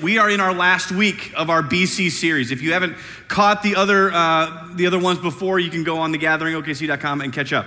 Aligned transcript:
We 0.00 0.16
are 0.16 0.30
in 0.30 0.40
our 0.40 0.54
last 0.54 0.90
week 0.90 1.34
of 1.36 1.50
our 1.50 1.62
BC 1.62 2.10
series. 2.10 2.50
If 2.50 2.62
you 2.62 2.72
haven't 2.72 2.96
caught 3.28 3.62
the 3.62 3.76
other, 3.76 4.10
uh, 4.10 4.70
the 4.74 4.86
other 4.86 4.98
ones 4.98 5.18
before, 5.18 5.58
you 5.58 5.68
can 5.68 5.84
go 5.84 5.98
on 5.98 6.14
thegatheringokc.com 6.14 7.20
and 7.20 7.30
catch 7.30 7.52
up. 7.52 7.66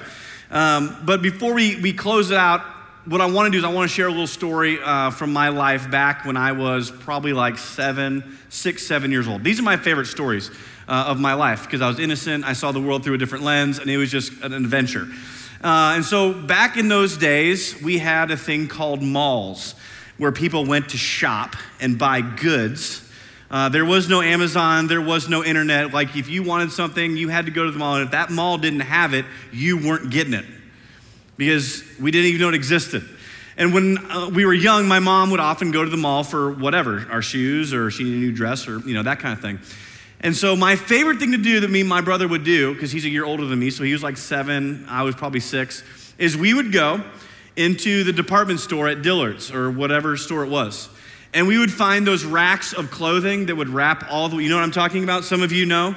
Um, 0.49 1.03
but 1.05 1.21
before 1.21 1.53
we, 1.53 1.79
we 1.79 1.93
close 1.93 2.31
it 2.31 2.37
out, 2.37 2.61
what 3.05 3.21
I 3.21 3.27
want 3.27 3.45
to 3.45 3.51
do 3.51 3.59
is 3.59 3.63
I 3.63 3.71
want 3.71 3.87
to 3.87 3.95
share 3.95 4.07
a 4.07 4.09
little 4.09 4.25
story 4.25 4.79
uh, 4.83 5.11
from 5.11 5.31
my 5.33 5.49
life 5.49 5.91
back 5.91 6.25
when 6.25 6.35
I 6.35 6.51
was 6.53 6.89
probably 6.89 7.31
like 7.31 7.59
seven, 7.59 8.37
six, 8.49 8.87
seven 8.87 9.11
years 9.11 9.27
old. 9.27 9.43
These 9.43 9.59
are 9.59 9.63
my 9.63 9.77
favorite 9.77 10.07
stories 10.07 10.49
uh, 10.87 11.05
of 11.07 11.19
my 11.19 11.35
life 11.35 11.65
because 11.65 11.81
I 11.81 11.87
was 11.87 11.99
innocent. 11.99 12.43
I 12.43 12.53
saw 12.53 12.71
the 12.71 12.81
world 12.81 13.03
through 13.03 13.13
a 13.13 13.17
different 13.19 13.43
lens, 13.43 13.77
and 13.77 13.87
it 13.87 13.97
was 13.97 14.09
just 14.09 14.33
an 14.41 14.51
adventure. 14.51 15.07
Uh, 15.63 15.93
and 15.95 16.03
so 16.03 16.33
back 16.33 16.75
in 16.75 16.87
those 16.87 17.17
days, 17.17 17.79
we 17.83 17.99
had 17.99 18.31
a 18.31 18.37
thing 18.37 18.67
called 18.67 19.03
malls 19.03 19.75
where 20.17 20.31
people 20.31 20.65
went 20.65 20.89
to 20.89 20.97
shop 20.97 21.55
and 21.79 21.97
buy 21.97 22.21
goods. 22.21 23.01
Uh, 23.51 23.69
there 23.69 23.85
was 23.85 24.09
no 24.09 24.21
Amazon, 24.21 24.87
there 24.87 25.01
was 25.01 25.29
no 25.29 25.43
internet. 25.43 25.93
Like, 25.93 26.15
if 26.15 26.29
you 26.29 26.43
wanted 26.43 26.71
something, 26.71 27.15
you 27.15 27.29
had 27.29 27.45
to 27.45 27.51
go 27.51 27.65
to 27.65 27.71
the 27.71 27.77
mall. 27.77 27.95
And 27.95 28.05
if 28.05 28.11
that 28.11 28.29
mall 28.31 28.57
didn't 28.57 28.81
have 28.81 29.13
it, 29.13 29.25
you 29.51 29.77
weren't 29.77 30.09
getting 30.09 30.33
it 30.33 30.45
because 31.37 31.83
we 31.99 32.11
didn't 32.11 32.27
even 32.27 32.41
know 32.41 32.49
it 32.49 32.55
existed. 32.55 33.03
And 33.57 33.73
when 33.73 33.97
uh, 34.11 34.29
we 34.33 34.45
were 34.45 34.53
young, 34.53 34.87
my 34.87 34.99
mom 34.99 35.31
would 35.31 35.39
often 35.39 35.71
go 35.71 35.83
to 35.83 35.89
the 35.89 35.97
mall 35.97 36.23
for 36.23 36.51
whatever, 36.51 37.05
our 37.09 37.21
shoes 37.21 37.73
or 37.73 37.89
she 37.89 38.03
needed 38.03 38.17
a 38.17 38.21
new 38.21 38.31
dress 38.31 38.67
or, 38.67 38.79
you 38.79 38.93
know, 38.93 39.03
that 39.03 39.19
kind 39.19 39.33
of 39.33 39.41
thing. 39.41 39.59
And 40.19 40.35
so 40.35 40.55
my 40.55 40.75
favorite 40.75 41.19
thing 41.19 41.31
to 41.31 41.37
do 41.37 41.59
that 41.59 41.69
me 41.69 41.81
and 41.81 41.89
my 41.89 42.01
brother 42.01 42.27
would 42.27 42.43
do, 42.43 42.73
because 42.73 42.91
he's 42.91 43.05
a 43.05 43.09
year 43.09 43.25
older 43.25 43.45
than 43.45 43.59
me, 43.59 43.69
so 43.69 43.83
he 43.83 43.93
was 43.93 44.03
like 44.03 44.17
seven, 44.17 44.85
I 44.89 45.03
was 45.03 45.15
probably 45.15 45.39
six, 45.39 45.83
is 46.17 46.35
we 46.35 46.53
would 46.53 46.71
go 46.71 47.03
into 47.55 48.03
the 48.03 48.13
department 48.13 48.59
store 48.59 48.87
at 48.87 49.01
Dillard's 49.01 49.51
or 49.51 49.71
whatever 49.71 50.17
store 50.17 50.43
it 50.43 50.49
was. 50.49 50.89
And 51.33 51.47
we 51.47 51.57
would 51.57 51.71
find 51.71 52.07
those 52.07 52.23
racks 52.23 52.73
of 52.73 52.91
clothing 52.91 53.47
that 53.47 53.55
would 53.55 53.69
wrap 53.69 54.07
all 54.09 54.29
the, 54.29 54.37
you 54.37 54.49
know 54.49 54.55
what 54.55 54.63
I'm 54.63 54.71
talking 54.71 55.03
about? 55.03 55.23
Some 55.25 55.41
of 55.41 55.51
you 55.51 55.65
know, 55.65 55.95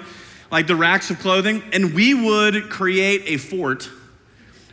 like 0.51 0.67
the 0.67 0.77
racks 0.77 1.11
of 1.11 1.19
clothing. 1.21 1.63
And 1.73 1.95
we 1.95 2.15
would 2.15 2.71
create 2.71 3.23
a 3.27 3.37
fort 3.37 3.89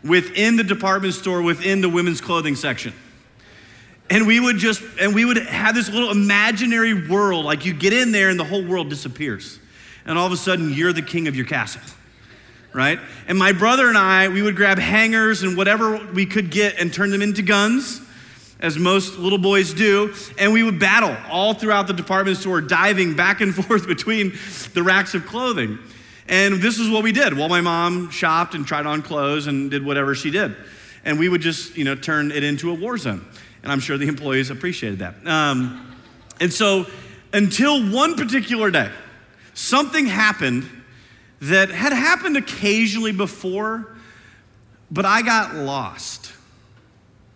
within 0.03 0.55
the 0.55 0.64
department 0.64 1.14
store, 1.14 1.42
within 1.42 1.81
the 1.81 1.89
women's 1.89 2.22
clothing 2.22 2.55
section. 2.55 2.94
And 4.09 4.27
we 4.27 4.39
would 4.39 4.58
just, 4.58 4.81
and 4.99 5.16
we 5.16 5.25
would 5.25 5.38
have 5.38 5.73
this 5.73 5.89
little 5.89 6.11
imaginary 6.11 7.08
world. 7.08 7.45
Like 7.45 7.66
you 7.66 7.73
get 7.73 7.94
in 7.94 8.11
there 8.11 8.30
and 8.30 8.39
the 8.39 8.44
whole 8.44 8.64
world 8.64 8.89
disappears. 8.89 9.59
And 10.05 10.17
all 10.17 10.27
of 10.27 10.31
a 10.31 10.38
sudden, 10.38 10.72
you're 10.73 10.94
the 10.94 11.02
king 11.02 11.27
of 11.27 11.36
your 11.36 11.45
castle 11.45 11.81
right? 12.75 12.99
And 13.27 13.37
my 13.39 13.53
brother 13.53 13.87
and 13.87 13.97
I, 13.97 14.27
we 14.27 14.41
would 14.41 14.57
grab 14.57 14.77
hangers 14.77 15.43
and 15.43 15.55
whatever 15.55 15.97
we 16.13 16.25
could 16.25 16.51
get 16.51 16.77
and 16.77 16.93
turn 16.93 17.09
them 17.09 17.21
into 17.21 17.41
guns, 17.41 18.01
as 18.59 18.77
most 18.77 19.17
little 19.17 19.37
boys 19.37 19.73
do, 19.73 20.13
and 20.37 20.51
we 20.51 20.63
would 20.63 20.79
battle 20.79 21.15
all 21.29 21.53
throughout 21.53 21.87
the 21.87 21.93
department 21.93 22.37
store, 22.37 22.61
diving 22.61 23.15
back 23.15 23.41
and 23.41 23.55
forth 23.65 23.87
between 23.87 24.33
the 24.73 24.83
racks 24.83 25.13
of 25.13 25.25
clothing. 25.25 25.79
And 26.27 26.61
this 26.61 26.79
is 26.79 26.89
what 26.89 27.03
we 27.03 27.11
did 27.11 27.37
while 27.37 27.49
my 27.49 27.61
mom 27.61 28.09
shopped 28.09 28.55
and 28.55 28.65
tried 28.65 28.85
on 28.85 29.01
clothes 29.01 29.47
and 29.47 29.71
did 29.71 29.85
whatever 29.85 30.15
she 30.15 30.31
did. 30.31 30.55
And 31.05 31.19
we 31.19 31.29
would 31.29 31.41
just, 31.41 31.77
you 31.77 31.85
know, 31.85 31.95
turn 31.95 32.31
it 32.31 32.43
into 32.43 32.71
a 32.71 32.73
war 32.73 32.97
zone. 32.97 33.25
And 33.63 33.71
I'm 33.71 33.79
sure 33.79 33.97
the 33.97 34.07
employees 34.09 34.49
appreciated 34.49 34.99
that. 34.99 35.15
Um, 35.25 35.95
and 36.39 36.51
so 36.51 36.87
until 37.31 37.89
one 37.91 38.15
particular 38.15 38.71
day, 38.71 38.89
something 39.53 40.07
happened 40.07 40.67
that 41.41 41.69
had 41.69 41.94
happened 41.94 42.38
occasionally 42.38 43.11
before, 43.11 43.95
but 44.91 45.05
I 45.05 45.22
got 45.22 45.55
lost 45.55 46.31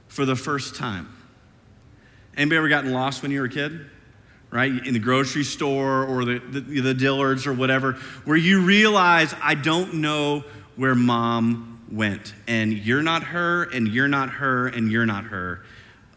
for 0.08 0.26
the 0.26 0.36
first 0.36 0.76
time. 0.76 1.08
Anybody 2.36 2.58
ever 2.58 2.70
gotten 2.70 2.92
lost 2.92 3.22
when 3.22 3.32
you 3.32 3.40
were 3.40 3.48
a 3.48 3.50
kid? 3.50 3.86
Right? 4.52 4.72
In 4.86 4.94
the 4.94 5.00
grocery 5.00 5.44
store 5.44 6.06
or 6.06 6.26
the, 6.26 6.40
the, 6.40 6.82
the 6.82 6.96
Dillards 6.96 7.46
or 7.46 7.54
whatever, 7.54 7.94
where 8.26 8.38
you 8.38 8.62
realize, 8.62 9.36
I 9.42 9.54
don't 9.56 9.96
know 9.96 10.44
where 10.76 10.96
mom 10.96 11.82
went. 11.92 12.34
And 12.48 12.74
you're 12.74 13.04
not 13.04 13.24
her, 13.24 13.64
and 13.64 13.88
you're 13.88 14.08
not 14.08 14.30
her, 14.30 14.68
and 14.68 14.92
you're 14.92 15.06
not 15.06 15.26
her. 15.26 15.64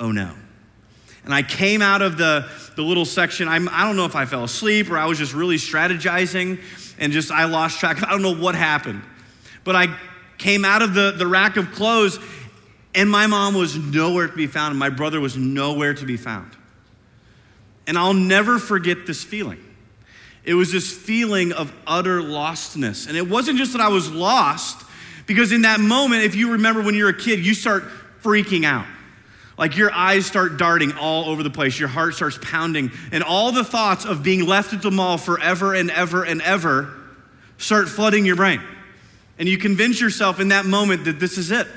Oh 0.01 0.13
no. 0.13 0.35
And 1.25 1.33
I 1.33 1.43
came 1.43 1.83
out 1.83 2.03
of 2.03 2.19
the, 2.19 2.49
the 2.75 2.83
little 2.83 3.05
section. 3.05 3.49
I'm, 3.49 3.69
I 3.69 3.85
don't 3.85 3.97
know 3.97 4.07
if 4.07 4.17
I 4.17 4.25
fell 4.25 4.45
asleep 4.45 4.91
or 4.91 4.99
I 4.99 5.07
was 5.07 5.19
just 5.19 5.35
really 5.35 5.57
strategizing 5.57 6.61
and 7.03 7.13
just 7.13 7.33
I 7.33 7.45
lost 7.45 7.81
track. 7.81 8.01
I 8.03 8.11
don't 8.11 8.23
know 8.23 8.35
what 8.35 8.55
happened. 8.55 9.03
But 9.65 9.75
I 9.75 9.99
came 10.39 10.65
out 10.65 10.83
of 10.83 10.95
the, 10.95 11.11
the 11.11 11.27
rack 11.27 11.57
of 11.57 11.73
clothes 11.73 12.19
and 12.95 13.11
my 13.11 13.27
mom 13.27 13.55
was 13.55 13.77
nowhere 13.77 14.29
to 14.29 14.37
be 14.37 14.47
found 14.47 14.71
and 14.71 14.79
my 14.79 14.89
brother 14.89 15.21
was 15.21 15.37
nowhere 15.37 15.95
to 15.95 16.07
be 16.07 16.17
found. 16.17 16.57
And 17.89 17.99
I'll 17.99 18.15
never 18.15 18.61
forget 18.61 19.05
this 19.05 19.25
feeling. 19.25 19.59
It 20.45 20.55
was 20.55 20.71
this 20.71 20.93
feeling 20.97 21.53
of 21.53 21.73
utter 21.89 22.21
lostness. 22.21 23.09
And 23.09 23.17
it 23.17 23.29
wasn't 23.29 23.59
just 23.59 23.73
that 23.73 23.81
I 23.81 23.89
was 23.89 24.11
lost, 24.11 24.85
because 25.27 25.51
in 25.51 25.63
that 25.63 25.81
moment, 25.81 26.23
if 26.23 26.37
you 26.37 26.53
remember 26.53 26.83
when 26.83 26.95
you're 26.95 27.09
a 27.09 27.17
kid, 27.17 27.45
you 27.45 27.55
start 27.55 27.85
freaking 28.23 28.65
out. 28.65 28.87
Like 29.63 29.77
your 29.77 29.93
eyes 29.93 30.27
start 30.27 30.57
darting 30.57 30.91
all 30.95 31.27
over 31.27 31.45
the 31.45 31.49
place, 31.49 31.79
your 31.79 31.89
heart 31.89 32.17
starts 32.17 32.37
pounding, 32.43 32.91
and 33.13 33.23
all 33.23 33.53
the 33.53 33.63
thoughts 33.63 34.05
of 34.05 34.25
being 34.25 34.45
left 34.45 34.73
at 34.73 34.83
the 34.83 34.91
mall 34.91 35.19
forever 35.19 35.73
and 35.73 35.89
ever 35.89 36.25
and 36.25 36.43
ever 36.43 36.93
start 37.59 37.89
flooding 37.89 38.27
your 38.27 38.35
brain. 38.35 38.61
And 39.39 39.49
you 39.49 39.59
convince 39.59 40.01
yourself 40.01 40.41
in 40.41 40.49
that 40.49 40.67
moment 40.67 41.05
that 41.05 41.21
this 41.21 41.39
is 41.39 41.53
it. 41.53 41.69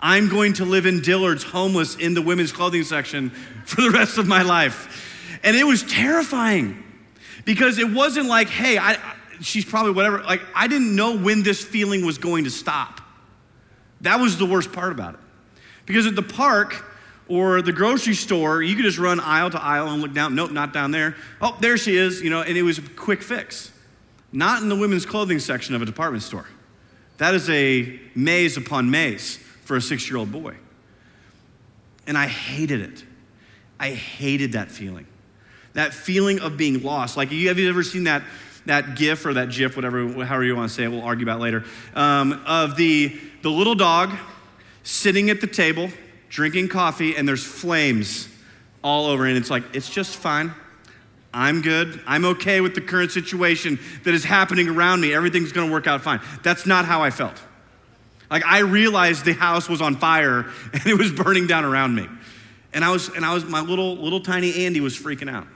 I'm 0.00 0.28
going 0.28 0.52
to 0.52 0.64
live 0.64 0.86
in 0.86 1.00
Dillard's 1.00 1.42
homeless 1.42 1.96
in 1.96 2.14
the 2.14 2.22
women's 2.22 2.52
clothing 2.52 2.84
section 2.84 3.30
for 3.64 3.80
the 3.80 3.90
rest 3.90 4.16
of 4.18 4.28
my 4.28 4.42
life. 4.42 5.40
And 5.42 5.56
it 5.56 5.64
was 5.64 5.82
terrifying 5.82 6.80
because 7.44 7.78
it 7.78 7.90
wasn't 7.90 8.28
like, 8.28 8.48
hey, 8.48 8.78
I, 8.78 8.98
she's 9.40 9.64
probably 9.64 9.94
whatever. 9.94 10.22
Like, 10.22 10.42
I 10.54 10.68
didn't 10.68 10.94
know 10.94 11.18
when 11.18 11.42
this 11.42 11.60
feeling 11.60 12.06
was 12.06 12.18
going 12.18 12.44
to 12.44 12.50
stop. 12.50 13.00
That 14.02 14.20
was 14.20 14.38
the 14.38 14.46
worst 14.46 14.72
part 14.72 14.92
about 14.92 15.14
it. 15.14 15.20
Because 15.86 16.06
at 16.06 16.16
the 16.16 16.22
park 16.22 16.84
or 17.28 17.62
the 17.62 17.72
grocery 17.72 18.14
store, 18.14 18.62
you 18.62 18.74
could 18.74 18.84
just 18.84 18.98
run 18.98 19.20
aisle 19.20 19.50
to 19.50 19.62
aisle 19.62 19.88
and 19.88 20.02
look 20.02 20.12
down. 20.12 20.34
Nope, 20.34 20.52
not 20.52 20.72
down 20.72 20.90
there. 20.90 21.16
Oh, 21.40 21.56
there 21.60 21.76
she 21.76 21.96
is, 21.96 22.20
you 22.22 22.30
know, 22.30 22.42
and 22.42 22.56
it 22.56 22.62
was 22.62 22.78
a 22.78 22.82
quick 22.82 23.22
fix. 23.22 23.72
Not 24.32 24.62
in 24.62 24.68
the 24.68 24.76
women's 24.76 25.06
clothing 25.06 25.38
section 25.38 25.74
of 25.74 25.82
a 25.82 25.86
department 25.86 26.22
store. 26.22 26.46
That 27.18 27.34
is 27.34 27.48
a 27.48 28.00
maze 28.14 28.56
upon 28.56 28.90
maze 28.90 29.36
for 29.64 29.76
a 29.76 29.80
six 29.80 30.08
year 30.08 30.18
old 30.18 30.32
boy. 30.32 30.56
And 32.06 32.18
I 32.18 32.26
hated 32.26 32.80
it. 32.80 33.04
I 33.78 33.90
hated 33.90 34.52
that 34.52 34.70
feeling. 34.70 35.06
That 35.72 35.94
feeling 35.94 36.40
of 36.40 36.56
being 36.56 36.82
lost. 36.82 37.16
Like, 37.16 37.30
have 37.30 37.58
you 37.58 37.68
ever 37.68 37.82
seen 37.82 38.04
that, 38.04 38.22
that 38.66 38.96
GIF 38.96 39.24
or 39.26 39.34
that 39.34 39.50
GIF, 39.50 39.76
whatever, 39.76 40.06
however 40.24 40.44
you 40.44 40.54
want 40.54 40.68
to 40.68 40.74
say 40.74 40.84
it, 40.84 40.88
we'll 40.88 41.02
argue 41.02 41.24
about 41.24 41.40
later, 41.40 41.64
um, 41.94 42.42
of 42.46 42.76
the, 42.76 43.18
the 43.42 43.50
little 43.50 43.74
dog 43.74 44.10
sitting 44.84 45.30
at 45.30 45.40
the 45.40 45.46
table, 45.48 45.90
drinking 46.28 46.68
coffee, 46.68 47.16
and 47.16 47.26
there's 47.26 47.44
flames 47.44 48.28
all 48.82 49.06
over. 49.06 49.26
And 49.26 49.36
it's 49.36 49.50
like, 49.50 49.64
it's 49.74 49.90
just 49.90 50.16
fine. 50.16 50.54
I'm 51.32 51.62
good. 51.62 52.00
I'm 52.06 52.24
okay 52.26 52.60
with 52.60 52.76
the 52.76 52.80
current 52.80 53.10
situation 53.10 53.80
that 54.04 54.14
is 54.14 54.22
happening 54.22 54.68
around 54.68 55.00
me. 55.00 55.12
Everything's 55.12 55.50
going 55.50 55.66
to 55.66 55.72
work 55.72 55.88
out 55.88 56.00
fine. 56.02 56.20
That's 56.44 56.64
not 56.64 56.84
how 56.84 57.02
I 57.02 57.10
felt. 57.10 57.42
Like 58.30 58.44
I 58.44 58.60
realized 58.60 59.24
the 59.24 59.32
house 59.32 59.68
was 59.68 59.82
on 59.82 59.96
fire 59.96 60.40
and 60.72 60.86
it 60.86 60.96
was 60.96 61.12
burning 61.12 61.48
down 61.48 61.64
around 61.64 61.94
me. 61.94 62.08
And 62.72 62.84
I 62.84 62.90
was 62.90 63.08
and 63.08 63.24
I 63.24 63.34
was 63.34 63.44
my 63.44 63.60
little 63.60 63.96
little 63.96 64.20
tiny 64.20 64.66
Andy 64.66 64.80
was 64.80 64.96
freaking 64.96 65.30
out. 65.30 65.46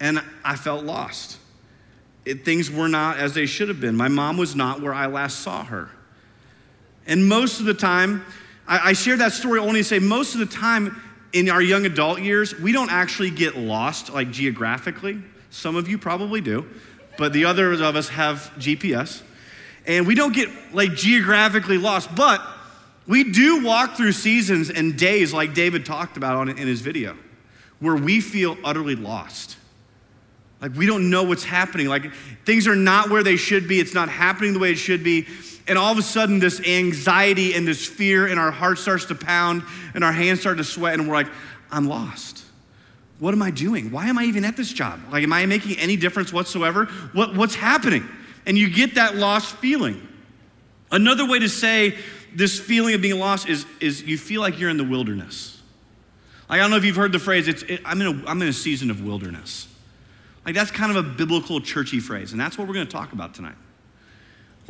And 0.00 0.22
I 0.44 0.56
felt 0.56 0.84
lost. 0.84 1.38
It, 2.24 2.44
things 2.44 2.70
were 2.70 2.88
not 2.88 3.18
as 3.18 3.34
they 3.34 3.46
should 3.46 3.68
have 3.68 3.80
been. 3.80 3.94
My 3.96 4.08
mom 4.08 4.36
was 4.36 4.56
not 4.56 4.80
where 4.80 4.94
I 4.94 5.06
last 5.06 5.40
saw 5.40 5.64
her. 5.64 5.90
And 7.06 7.26
most 7.26 7.60
of 7.60 7.66
the 7.66 7.74
time, 7.74 8.24
I, 8.66 8.90
I 8.90 8.92
share 8.92 9.16
that 9.16 9.32
story 9.32 9.58
only 9.58 9.80
to 9.80 9.84
say 9.84 9.98
most 9.98 10.34
of 10.34 10.40
the 10.40 10.46
time 10.46 11.00
in 11.32 11.48
our 11.48 11.62
young 11.62 11.86
adult 11.86 12.20
years, 12.20 12.58
we 12.58 12.72
don't 12.72 12.90
actually 12.90 13.30
get 13.30 13.56
lost 13.56 14.12
like 14.12 14.30
geographically. 14.30 15.22
Some 15.50 15.76
of 15.76 15.88
you 15.88 15.98
probably 15.98 16.40
do, 16.40 16.66
but 17.18 17.32
the 17.32 17.44
others 17.44 17.80
of 17.80 17.96
us 17.96 18.08
have 18.08 18.52
GPS. 18.58 19.22
And 19.86 20.06
we 20.06 20.14
don't 20.14 20.34
get 20.34 20.48
like 20.72 20.94
geographically 20.94 21.78
lost, 21.78 22.14
but 22.14 22.40
we 23.06 23.24
do 23.24 23.64
walk 23.64 23.96
through 23.96 24.12
seasons 24.12 24.70
and 24.70 24.96
days 24.96 25.32
like 25.32 25.54
David 25.54 25.84
talked 25.84 26.16
about 26.16 26.36
on, 26.36 26.48
in 26.48 26.68
his 26.68 26.80
video, 26.80 27.16
where 27.80 27.96
we 27.96 28.20
feel 28.20 28.56
utterly 28.62 28.94
lost. 28.94 29.56
Like 30.60 30.74
we 30.76 30.86
don't 30.86 31.10
know 31.10 31.22
what's 31.22 31.44
happening. 31.44 31.88
Like 31.88 32.12
things 32.44 32.68
are 32.68 32.76
not 32.76 33.08
where 33.08 33.22
they 33.22 33.36
should 33.36 33.66
be. 33.66 33.80
It's 33.80 33.94
not 33.94 34.08
happening 34.08 34.52
the 34.52 34.58
way 34.58 34.72
it 34.72 34.78
should 34.78 35.02
be. 35.02 35.26
And 35.68 35.78
all 35.78 35.92
of 35.92 35.98
a 35.98 36.02
sudden, 36.02 36.38
this 36.38 36.60
anxiety 36.60 37.54
and 37.54 37.66
this 37.66 37.86
fear 37.86 38.26
in 38.26 38.38
our 38.38 38.50
heart 38.50 38.78
starts 38.78 39.04
to 39.06 39.14
pound 39.14 39.62
and 39.94 40.02
our 40.02 40.12
hands 40.12 40.40
start 40.40 40.58
to 40.58 40.64
sweat, 40.64 40.94
and 40.94 41.08
we're 41.08 41.14
like, 41.14 41.28
I'm 41.70 41.86
lost. 41.86 42.44
What 43.18 43.34
am 43.34 43.42
I 43.42 43.50
doing? 43.50 43.90
Why 43.90 44.06
am 44.06 44.18
I 44.18 44.24
even 44.24 44.44
at 44.44 44.56
this 44.56 44.72
job? 44.72 45.00
Like, 45.12 45.22
am 45.22 45.32
I 45.32 45.44
making 45.46 45.78
any 45.78 45.96
difference 45.96 46.32
whatsoever? 46.32 46.86
What, 47.12 47.36
what's 47.36 47.54
happening? 47.54 48.08
And 48.46 48.56
you 48.56 48.70
get 48.70 48.94
that 48.94 49.16
lost 49.16 49.56
feeling. 49.56 50.08
Another 50.90 51.26
way 51.26 51.38
to 51.38 51.48
say 51.48 51.96
this 52.34 52.58
feeling 52.58 52.94
of 52.94 53.02
being 53.02 53.18
lost 53.18 53.48
is, 53.48 53.66
is 53.80 54.02
you 54.02 54.16
feel 54.16 54.40
like 54.40 54.58
you're 54.58 54.70
in 54.70 54.78
the 54.78 54.84
wilderness. 54.84 55.60
Like, 56.48 56.58
I 56.58 56.62
don't 56.62 56.70
know 56.70 56.78
if 56.78 56.84
you've 56.84 56.96
heard 56.96 57.12
the 57.12 57.18
phrase, 57.18 57.46
it's, 57.46 57.62
it, 57.62 57.80
I'm, 57.84 58.00
in 58.00 58.06
a, 58.06 58.26
I'm 58.26 58.40
in 58.42 58.48
a 58.48 58.52
season 58.52 58.90
of 58.90 59.04
wilderness. 59.04 59.68
Like, 60.44 60.54
that's 60.54 60.70
kind 60.70 60.90
of 60.90 60.96
a 60.96 61.08
biblical, 61.08 61.60
churchy 61.60 62.00
phrase, 62.00 62.32
and 62.32 62.40
that's 62.40 62.56
what 62.56 62.66
we're 62.66 62.74
going 62.74 62.86
to 62.86 62.92
talk 62.92 63.12
about 63.12 63.34
tonight. 63.34 63.54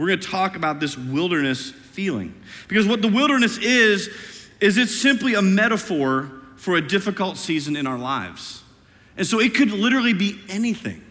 We're 0.01 0.07
going 0.07 0.21
to 0.21 0.29
talk 0.29 0.57
about 0.57 0.81
this 0.81 0.97
wilderness 0.97 1.73
feeling. 1.73 2.35
Because 2.69 2.87
what 2.87 3.03
the 3.03 3.09
wilderness 3.09 3.59
is, 3.59 4.09
is 4.59 4.79
it's 4.79 4.99
simply 4.99 5.35
a 5.35 5.43
metaphor 5.43 6.31
for 6.57 6.77
a 6.77 6.81
difficult 6.81 7.37
season 7.37 7.77
in 7.77 7.87
our 7.87 7.99
lives. 7.99 8.63
And 9.19 9.27
so 9.27 9.41
it 9.41 9.55
could 9.55 9.71
literally 9.71 10.15
be 10.15 10.41
anything. 10.49 11.05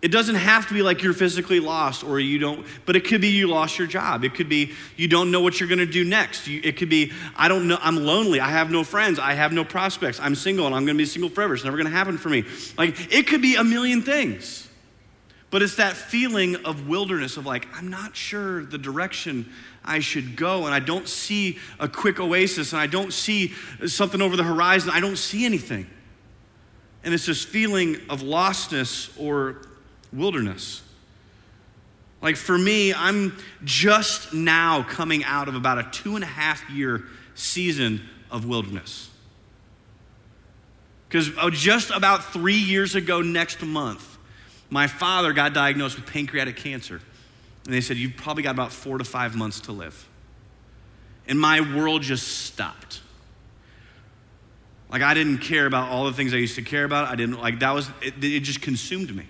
It 0.00 0.08
doesn't 0.08 0.36
have 0.36 0.66
to 0.68 0.74
be 0.74 0.80
like 0.80 1.02
you're 1.02 1.12
physically 1.12 1.60
lost 1.60 2.04
or 2.04 2.18
you 2.18 2.38
don't, 2.38 2.66
but 2.86 2.96
it 2.96 3.04
could 3.04 3.20
be 3.20 3.28
you 3.28 3.48
lost 3.48 3.78
your 3.78 3.86
job. 3.86 4.24
It 4.24 4.32
could 4.32 4.48
be 4.48 4.72
you 4.96 5.06
don't 5.06 5.30
know 5.30 5.42
what 5.42 5.60
you're 5.60 5.68
going 5.68 5.78
to 5.78 5.84
do 5.84 6.06
next. 6.06 6.46
You, 6.46 6.62
it 6.64 6.78
could 6.78 6.88
be, 6.88 7.12
I 7.36 7.48
don't 7.48 7.68
know, 7.68 7.76
I'm 7.82 7.96
lonely. 7.96 8.40
I 8.40 8.48
have 8.48 8.70
no 8.70 8.82
friends. 8.82 9.18
I 9.18 9.34
have 9.34 9.52
no 9.52 9.62
prospects. 9.62 10.18
I'm 10.20 10.36
single 10.36 10.64
and 10.64 10.74
I'm 10.74 10.86
going 10.86 10.96
to 10.96 11.02
be 11.02 11.04
single 11.04 11.28
forever. 11.28 11.52
It's 11.52 11.64
never 11.64 11.76
going 11.76 11.90
to 11.90 11.92
happen 11.92 12.16
for 12.16 12.30
me. 12.30 12.44
Like, 12.78 13.12
it 13.12 13.26
could 13.26 13.42
be 13.42 13.56
a 13.56 13.64
million 13.64 14.00
things. 14.00 14.67
But 15.50 15.62
it's 15.62 15.76
that 15.76 15.96
feeling 15.96 16.56
of 16.66 16.88
wilderness 16.88 17.36
of 17.36 17.46
like, 17.46 17.66
I'm 17.74 17.88
not 17.88 18.14
sure 18.14 18.64
the 18.64 18.76
direction 18.76 19.50
I 19.84 20.00
should 20.00 20.36
go, 20.36 20.66
and 20.66 20.74
I 20.74 20.80
don't 20.80 21.08
see 21.08 21.58
a 21.80 21.88
quick 21.88 22.20
oasis, 22.20 22.72
and 22.72 22.80
I 22.80 22.86
don't 22.86 23.12
see 23.12 23.54
something 23.86 24.20
over 24.20 24.36
the 24.36 24.42
horizon. 24.44 24.90
I 24.92 25.00
don't 25.00 25.16
see 25.16 25.46
anything. 25.46 25.86
And 27.02 27.14
it's 27.14 27.24
this 27.24 27.44
feeling 27.44 27.96
of 28.10 28.20
lostness 28.20 29.10
or 29.18 29.62
wilderness. 30.12 30.82
Like 32.20 32.36
for 32.36 32.58
me, 32.58 32.92
I'm 32.92 33.36
just 33.64 34.34
now 34.34 34.82
coming 34.82 35.24
out 35.24 35.48
of 35.48 35.54
about 35.54 35.78
a 35.78 35.84
two 35.84 36.16
and 36.16 36.24
a 36.24 36.28
half 36.28 36.68
year 36.68 37.04
season 37.34 38.02
of 38.30 38.44
wilderness. 38.44 39.08
Because 41.08 41.30
uh, 41.38 41.48
just 41.50 41.90
about 41.90 42.24
three 42.32 42.58
years 42.58 42.94
ago, 42.94 43.22
next 43.22 43.62
month, 43.62 44.17
my 44.70 44.86
father 44.86 45.32
got 45.32 45.54
diagnosed 45.54 45.96
with 45.96 46.06
pancreatic 46.06 46.56
cancer. 46.56 47.00
And 47.64 47.74
they 47.74 47.80
said, 47.80 47.96
You've 47.96 48.16
probably 48.16 48.42
got 48.42 48.52
about 48.52 48.72
four 48.72 48.98
to 48.98 49.04
five 49.04 49.36
months 49.36 49.60
to 49.62 49.72
live. 49.72 50.08
And 51.26 51.38
my 51.38 51.60
world 51.76 52.02
just 52.02 52.26
stopped. 52.46 53.00
Like, 54.90 55.02
I 55.02 55.12
didn't 55.12 55.38
care 55.38 55.66
about 55.66 55.90
all 55.90 56.06
the 56.06 56.14
things 56.14 56.32
I 56.32 56.38
used 56.38 56.54
to 56.54 56.62
care 56.62 56.84
about. 56.84 57.08
I 57.08 57.14
didn't, 57.14 57.40
like, 57.40 57.60
that 57.60 57.72
was, 57.72 57.90
it, 58.00 58.14
it 58.24 58.40
just 58.40 58.62
consumed 58.62 59.14
me 59.14 59.26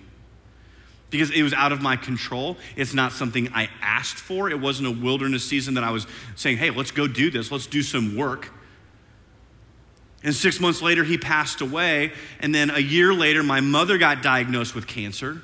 because 1.09 1.31
it 1.31 1.43
was 1.43 1.53
out 1.53 1.71
of 1.71 1.81
my 1.81 1.97
control. 1.97 2.55
It's 2.77 2.93
not 2.93 3.11
something 3.11 3.49
I 3.53 3.69
asked 3.81 4.17
for. 4.17 4.49
It 4.49 4.59
wasn't 4.59 4.87
a 4.87 4.91
wilderness 5.03 5.43
season 5.43 5.73
that 5.73 5.83
I 5.83 5.91
was 5.91 6.07
saying, 6.35 6.57
hey, 6.57 6.69
let's 6.69 6.91
go 6.91 7.07
do 7.07 7.29
this, 7.29 7.51
let's 7.51 7.67
do 7.67 7.81
some 7.81 8.15
work. 8.15 8.51
And 10.23 10.35
six 10.35 10.59
months 10.59 10.81
later, 10.81 11.03
he 11.03 11.17
passed 11.17 11.61
away. 11.61 12.11
And 12.39 12.53
then 12.53 12.69
a 12.69 12.79
year 12.79 13.13
later, 13.13 13.41
my 13.41 13.61
mother 13.61 13.97
got 13.97 14.21
diagnosed 14.21 14.75
with 14.75 14.85
cancer. 14.85 15.41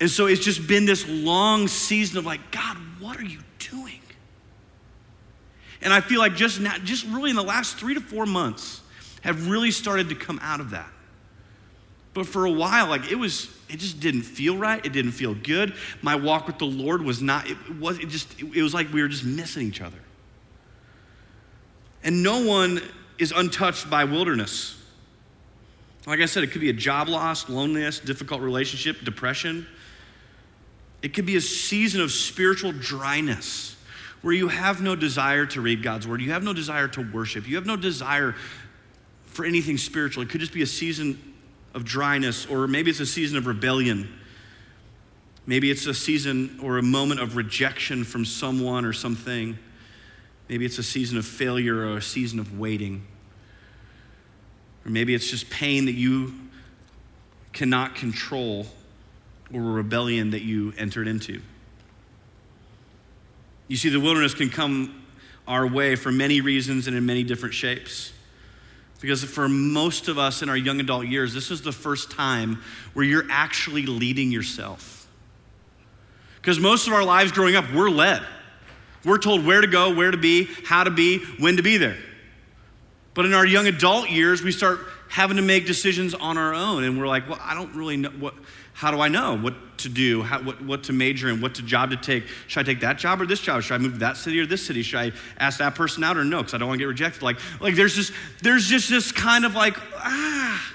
And 0.00 0.10
so 0.10 0.26
it's 0.26 0.44
just 0.44 0.66
been 0.66 0.84
this 0.84 1.06
long 1.08 1.68
season 1.68 2.18
of 2.18 2.26
like, 2.26 2.50
God, 2.50 2.76
what 3.00 3.18
are 3.18 3.24
you 3.24 3.40
doing? 3.58 4.00
And 5.80 5.92
I 5.92 6.00
feel 6.00 6.20
like 6.20 6.36
just 6.36 6.60
now, 6.60 6.76
just 6.78 7.06
really 7.06 7.30
in 7.30 7.36
the 7.36 7.42
last 7.42 7.76
three 7.76 7.94
to 7.94 8.00
four 8.00 8.24
months, 8.24 8.80
have 9.22 9.48
really 9.48 9.70
started 9.70 10.08
to 10.08 10.14
come 10.14 10.38
out 10.42 10.60
of 10.60 10.70
that. 10.70 10.88
But 12.14 12.26
for 12.26 12.44
a 12.44 12.50
while, 12.50 12.88
like 12.88 13.10
it 13.10 13.16
was, 13.16 13.48
it 13.68 13.78
just 13.78 14.00
didn't 14.00 14.22
feel 14.22 14.56
right. 14.56 14.84
It 14.84 14.92
didn't 14.92 15.12
feel 15.12 15.34
good. 15.34 15.74
My 16.02 16.14
walk 16.14 16.46
with 16.46 16.58
the 16.58 16.66
Lord 16.66 17.02
was 17.02 17.22
not, 17.22 17.48
it 17.48 17.56
was, 17.78 17.98
it 17.98 18.08
just, 18.08 18.40
it 18.40 18.62
was 18.62 18.74
like 18.74 18.92
we 18.92 19.02
were 19.02 19.08
just 19.08 19.24
missing 19.24 19.66
each 19.66 19.80
other. 19.80 19.98
And 22.04 22.22
no 22.22 22.44
one 22.44 22.82
is 23.22 23.32
untouched 23.32 23.88
by 23.88 24.04
wilderness. 24.04 24.76
Like 26.06 26.18
I 26.18 26.26
said, 26.26 26.42
it 26.42 26.48
could 26.48 26.60
be 26.60 26.70
a 26.70 26.74
job 26.74 27.08
loss, 27.08 27.48
loneliness, 27.48 28.00
difficult 28.00 28.42
relationship, 28.42 29.04
depression. 29.04 29.66
It 31.02 31.14
could 31.14 31.24
be 31.24 31.36
a 31.36 31.40
season 31.40 32.00
of 32.00 32.10
spiritual 32.10 32.72
dryness 32.72 33.76
where 34.22 34.34
you 34.34 34.48
have 34.48 34.80
no 34.80 34.96
desire 34.96 35.46
to 35.46 35.60
read 35.60 35.84
God's 35.84 36.06
word. 36.06 36.20
You 36.20 36.32
have 36.32 36.42
no 36.42 36.52
desire 36.52 36.88
to 36.88 37.12
worship. 37.12 37.48
You 37.48 37.54
have 37.56 37.66
no 37.66 37.76
desire 37.76 38.34
for 39.26 39.44
anything 39.44 39.78
spiritual. 39.78 40.24
It 40.24 40.28
could 40.28 40.40
just 40.40 40.52
be 40.52 40.62
a 40.62 40.66
season 40.66 41.34
of 41.74 41.84
dryness, 41.84 42.46
or 42.46 42.66
maybe 42.66 42.90
it's 42.90 43.00
a 43.00 43.06
season 43.06 43.38
of 43.38 43.46
rebellion. 43.46 44.12
Maybe 45.46 45.70
it's 45.70 45.86
a 45.86 45.94
season 45.94 46.58
or 46.60 46.78
a 46.78 46.82
moment 46.82 47.20
of 47.20 47.36
rejection 47.36 48.02
from 48.02 48.24
someone 48.24 48.84
or 48.84 48.92
something. 48.92 49.58
Maybe 50.48 50.64
it's 50.64 50.78
a 50.78 50.82
season 50.82 51.18
of 51.18 51.24
failure 51.24 51.86
or 51.86 51.96
a 51.96 52.02
season 52.02 52.38
of 52.40 52.58
waiting. 52.58 53.06
Or 54.84 54.90
maybe 54.90 55.14
it's 55.14 55.30
just 55.30 55.50
pain 55.50 55.86
that 55.86 55.92
you 55.92 56.34
cannot 57.52 57.94
control 57.94 58.66
or 59.52 59.60
a 59.60 59.64
rebellion 59.64 60.30
that 60.30 60.42
you 60.42 60.72
entered 60.78 61.06
into. 61.06 61.40
You 63.68 63.76
see, 63.76 63.90
the 63.90 64.00
wilderness 64.00 64.34
can 64.34 64.50
come 64.50 65.02
our 65.46 65.66
way 65.66 65.96
for 65.96 66.10
many 66.12 66.40
reasons 66.40 66.86
and 66.86 66.96
in 66.96 67.06
many 67.06 67.22
different 67.22 67.54
shapes. 67.54 68.12
Because 69.00 69.24
for 69.24 69.48
most 69.48 70.08
of 70.08 70.18
us 70.18 70.42
in 70.42 70.48
our 70.48 70.56
young 70.56 70.78
adult 70.78 71.06
years, 71.06 71.34
this 71.34 71.50
is 71.50 71.62
the 71.62 71.72
first 71.72 72.10
time 72.10 72.62
where 72.92 73.04
you're 73.04 73.26
actually 73.30 73.84
leading 73.84 74.30
yourself. 74.30 75.08
Because 76.36 76.60
most 76.60 76.86
of 76.86 76.92
our 76.92 77.04
lives 77.04 77.32
growing 77.32 77.56
up, 77.56 77.64
we're 77.72 77.90
led. 77.90 78.22
We're 79.04 79.18
told 79.18 79.44
where 79.44 79.60
to 79.60 79.66
go, 79.66 79.94
where 79.94 80.10
to 80.10 80.16
be, 80.16 80.48
how 80.64 80.84
to 80.84 80.90
be, 80.90 81.18
when 81.38 81.56
to 81.56 81.62
be 81.62 81.76
there. 81.76 81.96
But 83.14 83.26
in 83.26 83.34
our 83.34 83.46
young 83.46 83.66
adult 83.66 84.08
years, 84.10 84.42
we 84.42 84.52
start 84.52 84.80
having 85.08 85.36
to 85.36 85.42
make 85.42 85.66
decisions 85.66 86.14
on 86.14 86.38
our 86.38 86.54
own. 86.54 86.84
And 86.84 86.98
we're 86.98 87.06
like, 87.06 87.28
well, 87.28 87.38
I 87.42 87.54
don't 87.54 87.74
really 87.74 87.98
know 87.98 88.08
what, 88.10 88.34
how 88.72 88.90
do 88.90 89.00
I 89.00 89.08
know 89.08 89.36
what 89.36 89.54
to 89.78 89.88
do, 89.88 90.22
how, 90.22 90.42
what, 90.42 90.62
what 90.62 90.84
to 90.84 90.92
major 90.92 91.28
in, 91.28 91.40
what 91.40 91.56
to 91.56 91.62
job 91.62 91.90
to 91.90 91.96
take? 91.96 92.24
Should 92.46 92.60
I 92.60 92.62
take 92.62 92.80
that 92.80 92.96
job 92.98 93.20
or 93.20 93.26
this 93.26 93.40
job? 93.40 93.62
Should 93.62 93.74
I 93.74 93.78
move 93.78 93.94
to 93.94 93.98
that 93.98 94.16
city 94.16 94.40
or 94.40 94.46
this 94.46 94.64
city? 94.64 94.82
Should 94.82 95.00
I 95.00 95.12
ask 95.38 95.58
that 95.58 95.74
person 95.74 96.02
out 96.02 96.16
or 96.16 96.24
no? 96.24 96.38
Because 96.38 96.54
I 96.54 96.58
don't 96.58 96.68
want 96.68 96.78
to 96.78 96.82
get 96.82 96.88
rejected. 96.88 97.22
Like, 97.22 97.38
like 97.60 97.74
there's 97.74 97.94
just 97.94 98.12
there's 98.40 98.66
just 98.66 98.88
this 98.88 99.12
kind 99.12 99.44
of 99.44 99.54
like 99.54 99.76
ah 99.96 100.72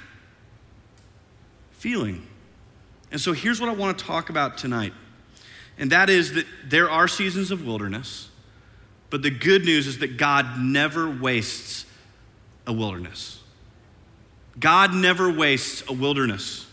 feeling. 1.72 2.26
And 3.12 3.20
so 3.20 3.34
here's 3.34 3.60
what 3.60 3.70
I 3.70 3.74
want 3.74 3.98
to 3.98 4.06
talk 4.06 4.30
about 4.30 4.58
tonight. 4.58 4.94
And 5.80 5.92
that 5.92 6.10
is 6.10 6.34
that 6.34 6.46
there 6.66 6.90
are 6.90 7.08
seasons 7.08 7.50
of 7.50 7.66
wilderness, 7.66 8.30
but 9.10 9.22
the 9.22 9.30
good 9.30 9.64
news 9.64 9.88
is 9.88 10.00
that 10.00 10.18
God 10.18 10.60
never 10.60 11.10
wastes 11.10 11.86
a 12.68 12.74
wilderness. 12.74 13.40
God 14.60 14.94
never 14.94 15.32
wastes 15.32 15.84
a 15.88 15.94
wilderness. 15.94 16.66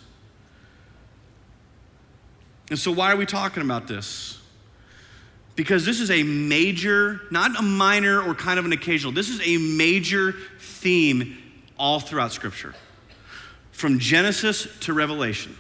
And 2.71 2.79
so, 2.79 2.91
why 2.91 3.13
are 3.13 3.17
we 3.17 3.27
talking 3.27 3.63
about 3.63 3.87
this? 3.87 4.41
Because 5.57 5.87
this 5.87 6.01
is 6.01 6.11
a 6.11 6.23
major, 6.23 7.21
not 7.31 7.57
a 7.59 7.63
minor 7.63 8.21
or 8.21 8.35
kind 8.35 8.59
of 8.59 8.65
an 8.65 8.73
occasional, 8.73 9.13
this 9.13 9.29
is 9.29 9.41
a 9.47 9.57
major 9.57 10.35
theme 10.59 11.39
all 11.79 12.01
throughout 12.01 12.33
Scripture. 12.33 12.75
From 13.71 13.99
Genesis 13.99 14.67
to 14.81 14.93
Revelation, 14.93 15.57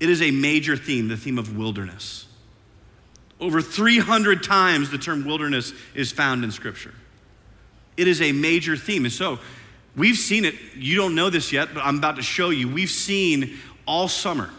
it 0.00 0.10
is 0.10 0.20
a 0.22 0.30
major 0.30 0.76
theme, 0.76 1.08
the 1.08 1.16
theme 1.16 1.38
of 1.38 1.56
wilderness. 1.56 2.26
Over 3.40 3.62
300 3.62 4.42
times 4.42 4.90
the 4.90 4.98
term 4.98 5.24
wilderness 5.24 5.72
is 5.94 6.10
found 6.10 6.44
in 6.44 6.50
Scripture. 6.50 6.94
It 7.98 8.08
is 8.08 8.22
a 8.22 8.32
major 8.32 8.76
theme. 8.76 9.04
And 9.04 9.12
so, 9.12 9.38
we've 9.96 10.16
seen 10.16 10.44
it. 10.44 10.54
You 10.74 10.96
don't 10.96 11.14
know 11.14 11.28
this 11.28 11.52
yet, 11.52 11.74
but 11.74 11.84
I'm 11.84 11.98
about 11.98 12.16
to 12.16 12.22
show 12.22 12.50
you. 12.50 12.68
We've 12.68 12.88
seen 12.88 13.58
all 13.86 14.08
summer 14.08 14.50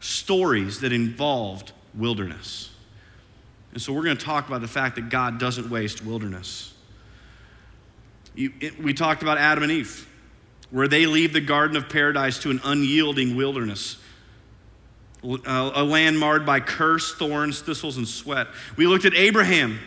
stories 0.00 0.80
that 0.80 0.92
involved 0.92 1.72
wilderness. 1.94 2.70
And 3.72 3.80
so 3.80 3.92
we're 3.92 4.04
going 4.04 4.16
to 4.16 4.24
talk 4.24 4.46
about 4.46 4.60
the 4.60 4.68
fact 4.68 4.96
that 4.96 5.08
God 5.08 5.38
doesn't 5.38 5.70
waste 5.70 6.04
wilderness. 6.04 6.74
You, 8.34 8.52
it, 8.60 8.82
we 8.82 8.94
talked 8.94 9.22
about 9.22 9.38
Adam 9.38 9.62
and 9.62 9.72
Eve, 9.72 10.08
where 10.70 10.88
they 10.88 11.06
leave 11.06 11.32
the 11.32 11.40
Garden 11.40 11.76
of 11.76 11.88
Paradise 11.88 12.38
to 12.40 12.50
an 12.50 12.60
unyielding 12.64 13.36
wilderness, 13.36 13.96
uh, 15.24 15.72
a 15.74 15.82
land 15.82 16.18
marred 16.18 16.44
by 16.44 16.60
curse, 16.60 17.14
thorns, 17.14 17.60
thistles, 17.60 17.96
and 17.96 18.06
sweat. 18.06 18.48
We 18.76 18.86
looked 18.86 19.04
at 19.04 19.14
Abraham, 19.14 19.78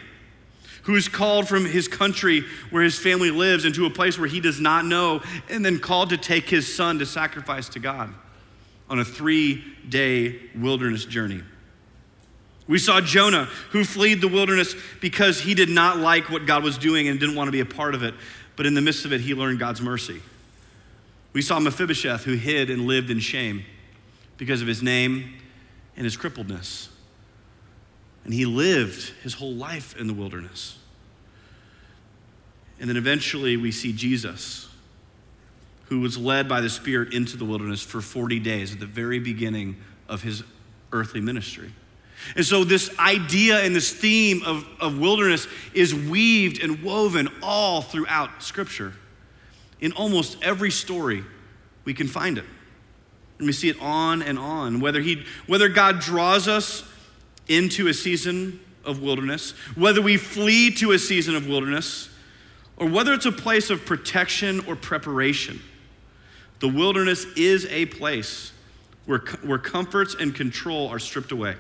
who 0.88 0.96
is 0.96 1.10
called 1.10 1.50
from 1.50 1.66
his 1.66 1.90
country 1.90 2.46
where 2.70 2.82
his 2.82 2.98
family 2.98 3.30
lives 3.30 3.66
into 3.66 3.86
a 3.86 3.90
place 3.90 4.18
where 4.18 4.28
he 4.28 4.40
does 4.40 4.62
not 4.62 4.86
know, 4.86 5.22
and 5.50 5.64
then 5.64 5.80
called 5.80 6.10
to 6.10 6.18
take 6.18 6.50
his 6.50 6.74
son 6.74 6.98
to 6.98 7.06
sacrifice 7.06 7.68
to 7.68 7.78
God 7.78 8.14
on 8.90 8.98
a 8.98 9.04
three 9.04 9.62
day 9.90 10.40
wilderness 10.56 11.04
journey. 11.04 11.44
We 12.70 12.80
saw 12.80 13.02
Jonah, 13.02 13.50
who 13.72 13.84
fled 13.84 14.22
the 14.22 14.30
wilderness 14.30 14.76
because 15.02 15.42
he 15.42 15.54
did 15.54 15.68
not 15.68 15.98
like 15.98 16.30
what 16.30 16.46
God 16.46 16.64
was 16.64 16.78
doing 16.78 17.10
and 17.10 17.20
didn't 17.20 17.36
want 17.36 17.50
to 17.50 17.52
be 17.52 17.60
a 17.60 17.66
part 17.66 17.94
of 17.94 18.02
it. 18.02 18.14
But 18.56 18.66
in 18.66 18.74
the 18.74 18.82
midst 18.82 19.04
of 19.04 19.12
it, 19.12 19.20
he 19.20 19.34
learned 19.34 19.60
God's 19.60 19.82
mercy. 19.82 20.22
We 21.34 21.42
saw 21.42 21.60
Mephibosheth, 21.60 22.24
who 22.24 22.36
hid 22.36 22.70
and 22.70 22.88
lived 22.88 23.10
in 23.10 23.20
shame 23.20 23.66
because 24.38 24.62
of 24.62 24.70
his 24.70 24.82
name 24.82 25.34
and 25.98 26.06
his 26.06 26.16
crippledness. 26.16 26.88
And 28.24 28.34
he 28.34 28.46
lived 28.46 29.14
his 29.24 29.34
whole 29.34 29.54
life 29.54 29.98
in 30.00 30.08
the 30.08 30.14
wilderness. 30.14 30.77
And 32.80 32.90
then 32.90 32.98
eventually 32.98 33.58
we 33.58 33.72
see 33.72 33.92
Jesus, 33.92 34.68
who 35.86 36.00
was 36.00 36.18
led 36.18 36.48
by 36.48 36.62
the 36.62 36.70
Spirit 36.70 37.14
into 37.14 37.38
the 37.38 37.46
wilderness 37.46 37.82
for 37.82 38.02
40 38.02 38.40
days 38.40 38.74
at 38.74 38.80
the 38.80 38.86
very 38.86 39.20
beginning 39.20 39.78
of 40.08 40.22
his 40.22 40.44
earthly 40.92 41.22
ministry. 41.22 41.72
And 42.36 42.46
so, 42.46 42.64
this 42.64 42.98
idea 42.98 43.64
and 43.64 43.76
this 43.76 43.92
theme 43.92 44.42
of, 44.44 44.66
of 44.80 44.98
wilderness 44.98 45.48
is 45.74 45.94
weaved 45.94 46.64
and 46.64 46.82
woven 46.84 47.30
all 47.44 47.82
throughout 47.82 48.42
Scripture. 48.42 48.94
In 49.80 49.92
almost 49.92 50.38
every 50.42 50.72
story, 50.72 51.24
we 51.86 51.94
can 51.94 52.08
find 52.08 52.38
it. 52.38 52.46
And 53.38 53.46
we 53.46 53.54
see 53.54 53.70
it 53.70 53.80
on 53.80 54.24
and 54.24 54.40
on. 54.40 54.80
Whether, 54.80 55.00
he, 55.00 55.26
whether 55.46 55.70
God 55.70 56.00
draws 56.00 56.48
us 56.48 56.84
into 57.48 57.88
a 57.88 57.94
season 57.94 58.60
of 58.84 59.02
wilderness, 59.02 59.52
whether 59.76 60.02
we 60.02 60.18
flee 60.18 60.72
to 60.72 60.94
a 60.94 61.00
season 61.00 61.36
of 61.36 61.48
wilderness, 61.48 62.10
or 62.78 62.88
whether 62.88 63.14
it's 63.14 63.26
a 63.26 63.32
place 63.32 63.70
of 63.70 63.86
protection 63.86 64.64
or 64.68 64.76
preparation, 64.76 65.60
the 66.60 66.68
wilderness 66.68 67.26
is 67.36 67.66
a 67.68 67.86
place 67.88 68.52
where, 69.06 69.20
where 69.44 69.58
comforts 69.58 70.16
and 70.20 70.34
control 70.34 70.88
are 70.90 71.00
stripped 71.00 71.32
away. 71.32 71.56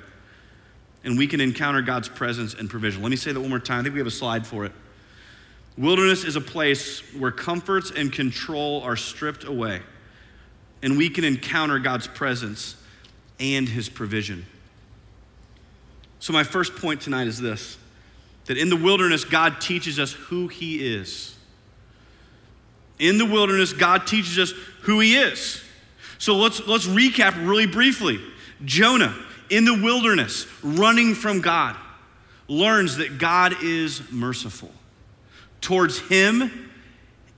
And 1.03 1.17
we 1.17 1.27
can 1.27 1.39
encounter 1.39 1.81
God's 1.81 2.09
presence 2.09 2.53
and 2.53 2.69
provision. 2.69 3.01
Let 3.01 3.09
me 3.09 3.15
say 3.15 3.31
that 3.31 3.39
one 3.39 3.49
more 3.49 3.59
time. 3.59 3.79
I 3.79 3.83
think 3.83 3.93
we 3.93 3.99
have 3.99 4.07
a 4.07 4.11
slide 4.11 4.45
for 4.45 4.65
it. 4.65 4.71
Wilderness 5.77 6.23
is 6.23 6.35
a 6.35 6.41
place 6.41 7.01
where 7.13 7.31
comforts 7.31 7.91
and 7.91 8.11
control 8.11 8.81
are 8.81 8.95
stripped 8.95 9.43
away, 9.43 9.81
and 10.81 10.97
we 10.97 11.09
can 11.09 11.23
encounter 11.23 11.77
God's 11.77 12.07
presence 12.07 12.75
and 13.39 13.69
his 13.69 13.87
provision. 13.87 14.45
So, 16.19 16.33
my 16.33 16.43
first 16.43 16.75
point 16.75 17.01
tonight 17.01 17.27
is 17.27 17.39
this 17.39 17.77
that 18.47 18.57
in 18.57 18.69
the 18.69 18.75
wilderness, 18.75 19.23
God 19.23 19.61
teaches 19.61 19.99
us 19.99 20.13
who 20.13 20.47
he 20.47 20.95
is. 20.95 21.35
In 22.99 23.17
the 23.17 23.25
wilderness, 23.25 23.73
God 23.73 24.07
teaches 24.07 24.39
us 24.39 24.51
who 24.81 24.99
he 24.99 25.15
is. 25.15 25.63
So 26.17 26.35
let's, 26.35 26.65
let's 26.65 26.87
recap 26.87 27.47
really 27.47 27.67
briefly. 27.67 28.19
Jonah, 28.65 29.15
in 29.49 29.65
the 29.65 29.79
wilderness, 29.81 30.47
running 30.63 31.13
from 31.13 31.41
God, 31.41 31.75
learns 32.47 32.97
that 32.97 33.17
God 33.17 33.55
is 33.61 34.01
merciful 34.11 34.71
towards 35.61 35.99
him 35.99 36.69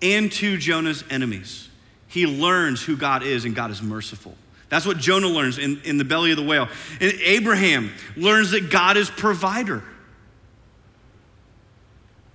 and 0.02 0.32
to 0.32 0.58
Jonah's 0.58 1.04
enemies. 1.10 1.68
He 2.08 2.26
learns 2.26 2.82
who 2.82 2.96
God 2.96 3.24
is, 3.24 3.46
and 3.46 3.56
God 3.56 3.72
is 3.72 3.82
merciful. 3.82 4.36
That's 4.70 4.86
what 4.86 4.98
Jonah 4.98 5.28
learns 5.28 5.58
in, 5.58 5.82
in 5.84 5.98
the 5.98 6.06
belly 6.06 6.32
of 6.32 6.38
the 6.38 6.44
whale. 6.44 6.70
And 7.02 7.12
Abraham 7.24 7.92
learns 8.16 8.52
that 8.52 8.70
God 8.70 8.98
is 8.98 9.10
provider. 9.10 9.84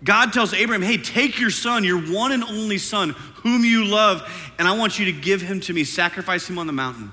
God 0.04 0.32
tells 0.32 0.52
Abraham, 0.52 0.82
hey, 0.82 0.98
take 0.98 1.40
your 1.40 1.50
son, 1.50 1.82
your 1.82 1.98
one 1.98 2.32
and 2.32 2.44
only 2.44 2.78
son, 2.78 3.10
whom 3.36 3.64
you 3.64 3.84
love, 3.84 4.22
and 4.58 4.68
I 4.68 4.76
want 4.76 4.98
you 4.98 5.06
to 5.06 5.12
give 5.12 5.40
him 5.40 5.60
to 5.60 5.72
me, 5.72 5.84
sacrifice 5.84 6.48
him 6.48 6.58
on 6.58 6.66
the 6.66 6.72
mountain. 6.72 7.10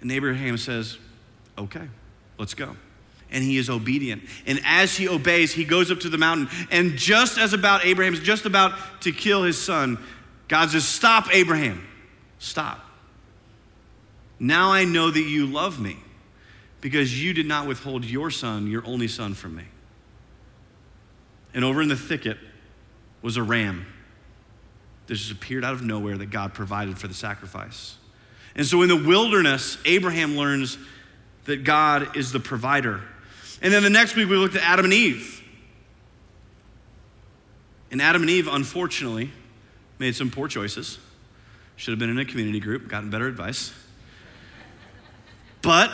And 0.00 0.10
Abraham 0.10 0.56
says, 0.56 0.98
okay, 1.58 1.86
let's 2.38 2.54
go. 2.54 2.74
And 3.30 3.42
he 3.42 3.58
is 3.58 3.68
obedient. 3.68 4.22
And 4.46 4.60
as 4.64 4.96
he 4.96 5.08
obeys, 5.08 5.52
he 5.52 5.64
goes 5.64 5.90
up 5.90 6.00
to 6.00 6.08
the 6.08 6.18
mountain. 6.18 6.48
And 6.70 6.96
just 6.96 7.38
as 7.38 7.52
about 7.52 7.84
Abraham's 7.84 8.20
just 8.20 8.46
about 8.46 9.02
to 9.02 9.12
kill 9.12 9.42
his 9.42 9.60
son, 9.60 9.98
God 10.48 10.70
says, 10.70 10.86
Stop, 10.86 11.34
Abraham. 11.34 11.84
Stop. 12.38 12.78
Now 14.38 14.70
I 14.70 14.84
know 14.84 15.10
that 15.10 15.20
you 15.20 15.46
love 15.46 15.80
me 15.80 15.96
because 16.80 17.20
you 17.20 17.32
did 17.32 17.46
not 17.46 17.66
withhold 17.66 18.04
your 18.04 18.30
son, 18.30 18.70
your 18.70 18.86
only 18.86 19.08
son, 19.08 19.34
from 19.34 19.56
me. 19.56 19.64
And 21.54 21.64
over 21.64 21.82
in 21.82 21.88
the 21.88 21.96
thicket 21.96 22.38
was 23.22 23.36
a 23.36 23.42
ram 23.42 23.86
that 25.06 25.14
just 25.14 25.30
appeared 25.30 25.64
out 25.64 25.74
of 25.74 25.82
nowhere 25.82 26.18
that 26.18 26.30
God 26.30 26.54
provided 26.54 26.98
for 26.98 27.08
the 27.08 27.14
sacrifice. 27.14 27.96
And 28.54 28.66
so 28.66 28.82
in 28.82 28.88
the 28.88 28.96
wilderness, 28.96 29.78
Abraham 29.84 30.36
learns 30.36 30.78
that 31.44 31.64
God 31.64 32.16
is 32.16 32.32
the 32.32 32.40
provider. 32.40 33.02
And 33.62 33.72
then 33.72 33.82
the 33.82 33.90
next 33.90 34.16
week, 34.16 34.28
we 34.28 34.36
looked 34.36 34.56
at 34.56 34.62
Adam 34.62 34.84
and 34.84 34.94
Eve. 34.94 35.42
And 37.90 38.02
Adam 38.02 38.22
and 38.22 38.30
Eve, 38.30 38.48
unfortunately, 38.50 39.30
made 39.98 40.16
some 40.16 40.30
poor 40.30 40.48
choices. 40.48 40.98
Should 41.76 41.92
have 41.92 41.98
been 41.98 42.10
in 42.10 42.18
a 42.18 42.24
community 42.24 42.60
group, 42.60 42.88
gotten 42.88 43.10
better 43.10 43.26
advice. 43.26 43.72
But 45.62 45.90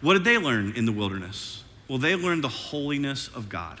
what 0.00 0.14
did 0.14 0.24
they 0.24 0.38
learn 0.38 0.72
in 0.76 0.86
the 0.86 0.92
wilderness? 0.92 1.64
Well, 1.88 1.98
they 1.98 2.16
learned 2.16 2.44
the 2.44 2.48
holiness 2.48 3.28
of 3.28 3.48
God 3.48 3.80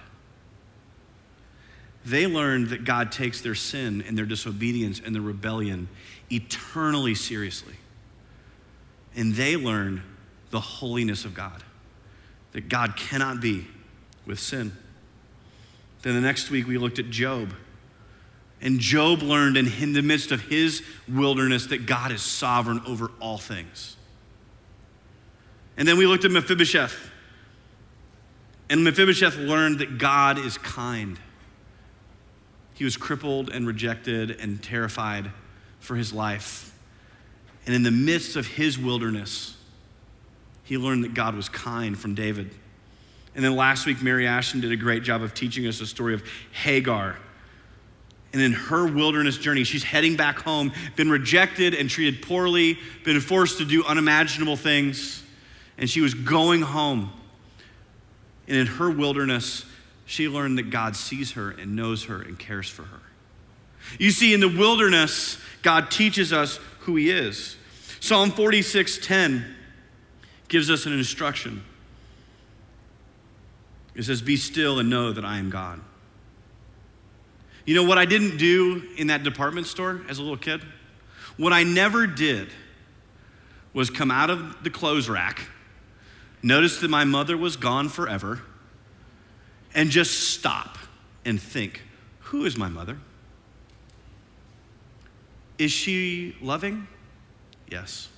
they 2.06 2.26
learned 2.28 2.68
that 2.68 2.84
God 2.84 3.10
takes 3.10 3.40
their 3.40 3.56
sin 3.56 4.04
and 4.06 4.16
their 4.16 4.26
disobedience 4.26 5.00
and 5.04 5.12
their 5.12 5.22
rebellion 5.22 5.88
eternally 6.30 7.16
seriously. 7.16 7.74
And 9.16 9.34
they 9.34 9.56
learned 9.56 10.02
the 10.50 10.60
holiness 10.60 11.24
of 11.24 11.34
God, 11.34 11.64
that 12.52 12.68
God 12.68 12.96
cannot 12.96 13.40
be 13.40 13.66
with 14.24 14.38
sin. 14.38 14.72
Then 16.02 16.14
the 16.14 16.20
next 16.20 16.48
week 16.50 16.68
we 16.68 16.78
looked 16.78 17.00
at 17.00 17.10
Job. 17.10 17.52
And 18.60 18.78
Job 18.78 19.22
learned 19.22 19.56
in, 19.56 19.66
in 19.80 19.92
the 19.92 20.02
midst 20.02 20.30
of 20.30 20.42
his 20.42 20.82
wilderness 21.08 21.66
that 21.66 21.86
God 21.86 22.12
is 22.12 22.22
sovereign 22.22 22.80
over 22.86 23.10
all 23.20 23.38
things. 23.38 23.96
And 25.76 25.88
then 25.88 25.98
we 25.98 26.06
looked 26.06 26.24
at 26.24 26.30
Mephibosheth. 26.30 27.10
And 28.70 28.84
Mephibosheth 28.84 29.36
learned 29.36 29.80
that 29.80 29.98
God 29.98 30.38
is 30.38 30.56
kind 30.58 31.18
he 32.76 32.84
was 32.84 32.96
crippled 32.96 33.48
and 33.48 33.66
rejected 33.66 34.32
and 34.32 34.62
terrified 34.62 35.30
for 35.80 35.96
his 35.96 36.12
life. 36.12 36.74
And 37.64 37.74
in 37.74 37.82
the 37.82 37.90
midst 37.90 38.36
of 38.36 38.46
his 38.46 38.78
wilderness, 38.78 39.56
he 40.62 40.76
learned 40.76 41.04
that 41.04 41.14
God 41.14 41.34
was 41.34 41.48
kind 41.48 41.98
from 41.98 42.14
David. 42.14 42.50
And 43.34 43.42
then 43.42 43.56
last 43.56 43.86
week, 43.86 44.02
Mary 44.02 44.26
Ashton 44.26 44.60
did 44.60 44.72
a 44.72 44.76
great 44.76 45.02
job 45.02 45.22
of 45.22 45.32
teaching 45.32 45.66
us 45.66 45.78
the 45.78 45.86
story 45.86 46.12
of 46.12 46.22
Hagar. 46.52 47.16
And 48.34 48.42
in 48.42 48.52
her 48.52 48.86
wilderness 48.86 49.38
journey, 49.38 49.64
she's 49.64 49.84
heading 49.84 50.16
back 50.16 50.38
home, 50.38 50.70
been 50.96 51.08
rejected 51.08 51.72
and 51.72 51.88
treated 51.88 52.20
poorly, 52.20 52.78
been 53.04 53.20
forced 53.20 53.56
to 53.58 53.64
do 53.64 53.84
unimaginable 53.84 54.56
things. 54.56 55.22
And 55.78 55.88
she 55.88 56.02
was 56.02 56.12
going 56.12 56.60
home. 56.60 57.10
And 58.48 58.58
in 58.58 58.66
her 58.66 58.90
wilderness, 58.90 59.64
she 60.06 60.28
learned 60.28 60.56
that 60.58 60.70
God 60.70 60.96
sees 60.96 61.32
her 61.32 61.50
and 61.50 61.76
knows 61.76 62.04
her 62.04 62.22
and 62.22 62.38
cares 62.38 62.70
for 62.70 62.84
her. 62.84 63.00
You 63.98 64.10
see, 64.10 64.32
in 64.32 64.40
the 64.40 64.48
wilderness, 64.48 65.38
God 65.62 65.90
teaches 65.90 66.32
us 66.32 66.58
who 66.80 66.96
He 66.96 67.10
is. 67.10 67.56
Psalm 68.00 68.30
46 68.30 68.98
10 69.02 69.44
gives 70.48 70.70
us 70.70 70.86
an 70.86 70.92
instruction. 70.92 71.62
It 73.96 74.04
says, 74.04 74.22
Be 74.22 74.36
still 74.36 74.78
and 74.78 74.88
know 74.88 75.12
that 75.12 75.24
I 75.24 75.38
am 75.38 75.50
God. 75.50 75.80
You 77.64 77.74
know 77.74 77.82
what 77.82 77.98
I 77.98 78.04
didn't 78.04 78.36
do 78.36 78.84
in 78.96 79.08
that 79.08 79.24
department 79.24 79.66
store 79.66 80.02
as 80.08 80.18
a 80.18 80.22
little 80.22 80.36
kid? 80.36 80.62
What 81.36 81.52
I 81.52 81.64
never 81.64 82.06
did 82.06 82.48
was 83.72 83.90
come 83.90 84.12
out 84.12 84.30
of 84.30 84.62
the 84.62 84.70
clothes 84.70 85.08
rack, 85.08 85.48
notice 86.42 86.78
that 86.80 86.90
my 86.90 87.04
mother 87.04 87.36
was 87.36 87.56
gone 87.56 87.88
forever 87.88 88.40
and 89.76 89.90
just 89.90 90.30
stop 90.30 90.78
and 91.24 91.40
think 91.40 91.82
who 92.20 92.44
is 92.46 92.56
my 92.56 92.68
mother? 92.68 92.98
Is 95.58 95.70
she 95.70 96.34
loving? 96.40 96.88
Yes. 97.70 98.08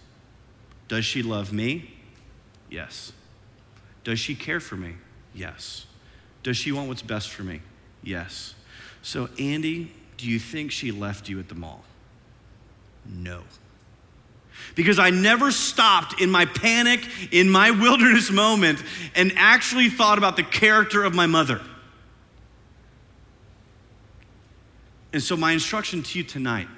Does 0.87 1.05
she 1.05 1.23
love 1.23 1.53
me? 1.53 1.95
Yes. 2.71 3.13
Does 4.05 4.19
she 4.19 4.35
care 4.35 4.61
for 4.61 4.77
me? 4.77 4.95
Yes. 5.35 5.85
Does 6.43 6.57
she 6.57 6.73
want 6.73 6.89
what's 6.89 7.03
best 7.03 7.29
for 7.29 7.43
me? 7.43 7.61
Yes. 8.03 8.55
So, 9.03 9.29
Andy, 9.39 9.93
do 10.17 10.27
you 10.27 10.39
think 10.39 10.71
she 10.71 10.91
left 10.91 11.29
you 11.29 11.39
at 11.39 11.49
the 11.49 11.55
mall? 11.55 11.85
No 13.05 13.43
because 14.75 14.99
I 14.99 15.11
never 15.11 15.51
stopped 15.51 16.21
in 16.21 16.31
my 16.31 16.45
panic, 16.45 17.07
in 17.33 17.49
my 17.49 17.71
wilderness 17.83 18.31
moment, 18.31 18.83
and 19.15 19.33
actually 19.37 19.89
thought 19.89 20.19
about 20.19 20.37
the 20.37 20.43
character 20.43 21.05
of 21.05 21.15
my 21.15 21.27
mother. 21.27 21.61
And 25.13 25.23
so, 25.23 25.37
my 25.37 25.53
instruction 25.53 26.03
to 26.03 26.19
you 26.19 26.25
tonight 26.25 26.69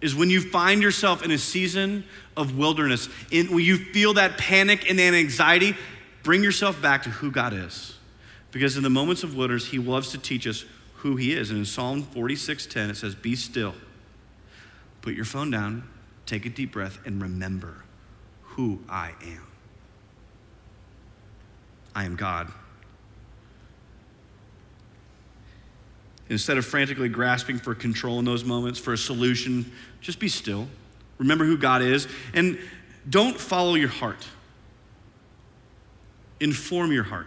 is 0.00 0.14
when 0.14 0.28
you 0.28 0.40
find 0.40 0.82
yourself 0.82 1.24
in 1.24 1.30
a 1.30 1.38
season 1.38 2.04
of 2.36 2.58
wilderness, 2.58 3.08
in, 3.30 3.46
when 3.48 3.64
you 3.64 3.78
feel 3.78 4.14
that 4.14 4.36
panic 4.36 4.90
and 4.90 4.98
that 4.98 5.14
anxiety, 5.14 5.74
bring 6.22 6.42
yourself 6.42 6.80
back 6.82 7.04
to 7.04 7.10
who 7.10 7.30
God 7.30 7.54
is. 7.54 7.96
Because 8.50 8.76
in 8.76 8.82
the 8.82 8.90
moments 8.90 9.22
of 9.22 9.34
wilderness, 9.34 9.66
He 9.66 9.78
loves 9.78 10.10
to 10.10 10.18
teach 10.18 10.46
us 10.46 10.64
who 10.96 11.16
He 11.16 11.32
is. 11.32 11.50
And 11.50 11.58
in 11.58 11.64
Psalm 11.64 12.02
46 12.02 12.66
10, 12.66 12.90
it 12.90 12.96
says, 12.96 13.14
Be 13.14 13.34
still, 13.34 13.74
put 15.00 15.14
your 15.14 15.24
phone 15.24 15.50
down, 15.50 15.88
take 16.26 16.46
a 16.46 16.48
deep 16.48 16.72
breath 16.72 16.98
and 17.04 17.20
remember 17.20 17.84
who 18.42 18.80
I 18.88 19.12
am. 19.22 19.46
I 21.94 22.04
am 22.04 22.16
God. 22.16 22.50
Instead 26.28 26.56
of 26.56 26.64
frantically 26.64 27.08
grasping 27.08 27.58
for 27.58 27.74
control 27.74 28.18
in 28.18 28.24
those 28.24 28.44
moments, 28.44 28.78
for 28.78 28.92
a 28.92 28.98
solution, 28.98 29.70
just 30.00 30.18
be 30.18 30.28
still. 30.28 30.66
Remember 31.18 31.44
who 31.44 31.58
God 31.58 31.82
is. 31.82 32.08
And 32.32 32.58
don't 33.08 33.38
follow 33.38 33.74
your 33.74 33.88
heart. 33.88 34.26
Inform 36.40 36.92
your 36.92 37.04
heart. 37.04 37.26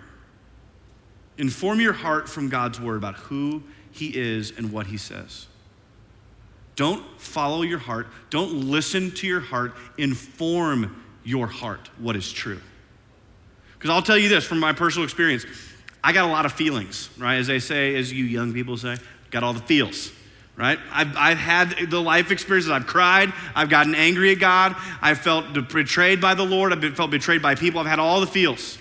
Inform 1.38 1.80
your 1.80 1.94
heart 1.94 2.28
from 2.28 2.50
God's 2.50 2.82
word 2.82 2.98
about 2.98 3.16
who 3.16 3.64
He 3.92 4.18
is 4.18 4.52
and 4.58 4.72
what 4.72 4.88
He 4.88 4.98
says. 4.98 5.48
Don't 6.78 7.04
follow 7.20 7.64
your 7.64 7.80
heart. 7.80 8.08
Don't 8.30 8.70
listen 8.70 9.12
to 9.16 9.28
your 9.28 9.42
heart. 9.42 9.74
Inform 9.98 11.04
your 11.26 11.48
heart 11.48 11.90
what 11.98 12.16
is 12.16 12.32
true. 12.32 12.62
Because 13.74 13.90
I'll 13.90 14.02
tell 14.02 14.18
you 14.18 14.30
this 14.30 14.46
from 14.46 14.60
my 14.60 14.72
personal 14.72 15.04
experience 15.04 15.46
I 16.04 16.14
got 16.14 16.24
a 16.24 16.32
lot 16.32 16.46
of 16.46 16.54
feelings, 16.54 17.10
right? 17.18 17.36
As 17.36 17.48
they 17.48 17.60
say, 17.60 17.96
as 17.96 18.14
you 18.14 18.24
young 18.24 18.54
people 18.54 18.78
say, 18.78 18.96
got 19.30 19.44
all 19.44 19.52
the 19.52 19.60
feels, 19.60 20.12
right? 20.56 20.80
I've, 20.90 21.18
I've 21.18 21.38
had 21.38 21.90
the 21.90 22.00
life 22.00 22.32
experiences. 22.32 22.72
I've 22.72 22.88
cried. 22.88 23.34
I've 23.56 23.70
gotten 23.70 23.94
angry 23.94 24.32
at 24.32 24.40
God. 24.40 24.76
I've 25.02 25.18
felt 25.18 25.52
betrayed 25.54 26.22
by 26.22 26.34
the 26.36 26.46
Lord. 26.46 26.72
I've 26.72 26.80
been, 26.80 26.96
felt 26.96 27.12
betrayed 27.12 27.42
by 27.42 27.56
people. 27.56 27.82
I've 27.82 27.88
had 27.88 28.00
all 28.00 28.22
the 28.22 28.28
feels. 28.28 28.78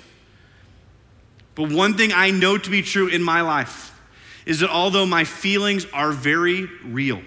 But 1.56 1.72
one 1.72 1.96
thing 1.96 2.12
I 2.12 2.30
know 2.30 2.58
to 2.58 2.70
be 2.70 2.82
true 2.82 3.08
in 3.08 3.22
my 3.22 3.40
life 3.40 3.98
is 4.44 4.60
that 4.60 4.70
although 4.70 5.06
my 5.06 5.24
feelings 5.24 5.86
are 5.92 6.12
very 6.12 6.66
real, 6.84 7.22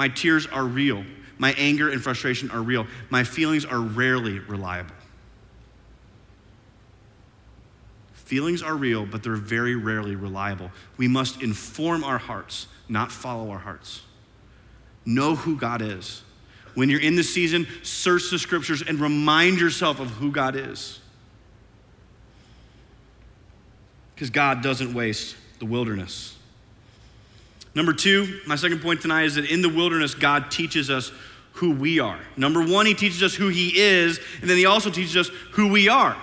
my 0.00 0.08
tears 0.08 0.46
are 0.46 0.64
real, 0.64 1.04
my 1.36 1.52
anger 1.58 1.90
and 1.90 2.02
frustration 2.02 2.50
are 2.52 2.62
real, 2.62 2.86
my 3.10 3.22
feelings 3.22 3.66
are 3.66 3.80
rarely 3.80 4.38
reliable. 4.38 4.94
Feelings 8.14 8.62
are 8.62 8.74
real, 8.74 9.04
but 9.04 9.22
they're 9.22 9.34
very 9.34 9.74
rarely 9.74 10.16
reliable. 10.16 10.70
We 10.96 11.06
must 11.06 11.42
inform 11.42 12.02
our 12.02 12.16
hearts, 12.16 12.66
not 12.88 13.12
follow 13.12 13.50
our 13.50 13.58
hearts. 13.58 14.00
Know 15.04 15.34
who 15.34 15.58
God 15.58 15.82
is. 15.82 16.22
When 16.74 16.88
you're 16.88 17.02
in 17.02 17.14
the 17.14 17.22
season, 17.22 17.66
search 17.82 18.30
the 18.30 18.38
scriptures 18.38 18.80
and 18.80 18.98
remind 18.98 19.60
yourself 19.60 20.00
of 20.00 20.08
who 20.12 20.32
God 20.32 20.56
is. 20.56 20.98
Because 24.14 24.30
God 24.30 24.62
doesn't 24.62 24.94
waste 24.94 25.36
the 25.58 25.66
wilderness. 25.66 26.38
Number 27.74 27.92
two, 27.92 28.40
my 28.46 28.56
second 28.56 28.80
point 28.80 29.00
tonight 29.00 29.24
is 29.24 29.36
that 29.36 29.50
in 29.50 29.62
the 29.62 29.68
wilderness, 29.68 30.14
God 30.14 30.50
teaches 30.50 30.90
us 30.90 31.12
who 31.54 31.70
we 31.72 32.00
are. 32.00 32.18
Number 32.36 32.64
one, 32.64 32.86
He 32.86 32.94
teaches 32.94 33.22
us 33.22 33.34
who 33.34 33.48
He 33.48 33.78
is, 33.78 34.18
and 34.40 34.50
then 34.50 34.56
He 34.56 34.66
also 34.66 34.90
teaches 34.90 35.16
us 35.16 35.28
who 35.52 35.68
we 35.68 35.88
are 35.88 36.16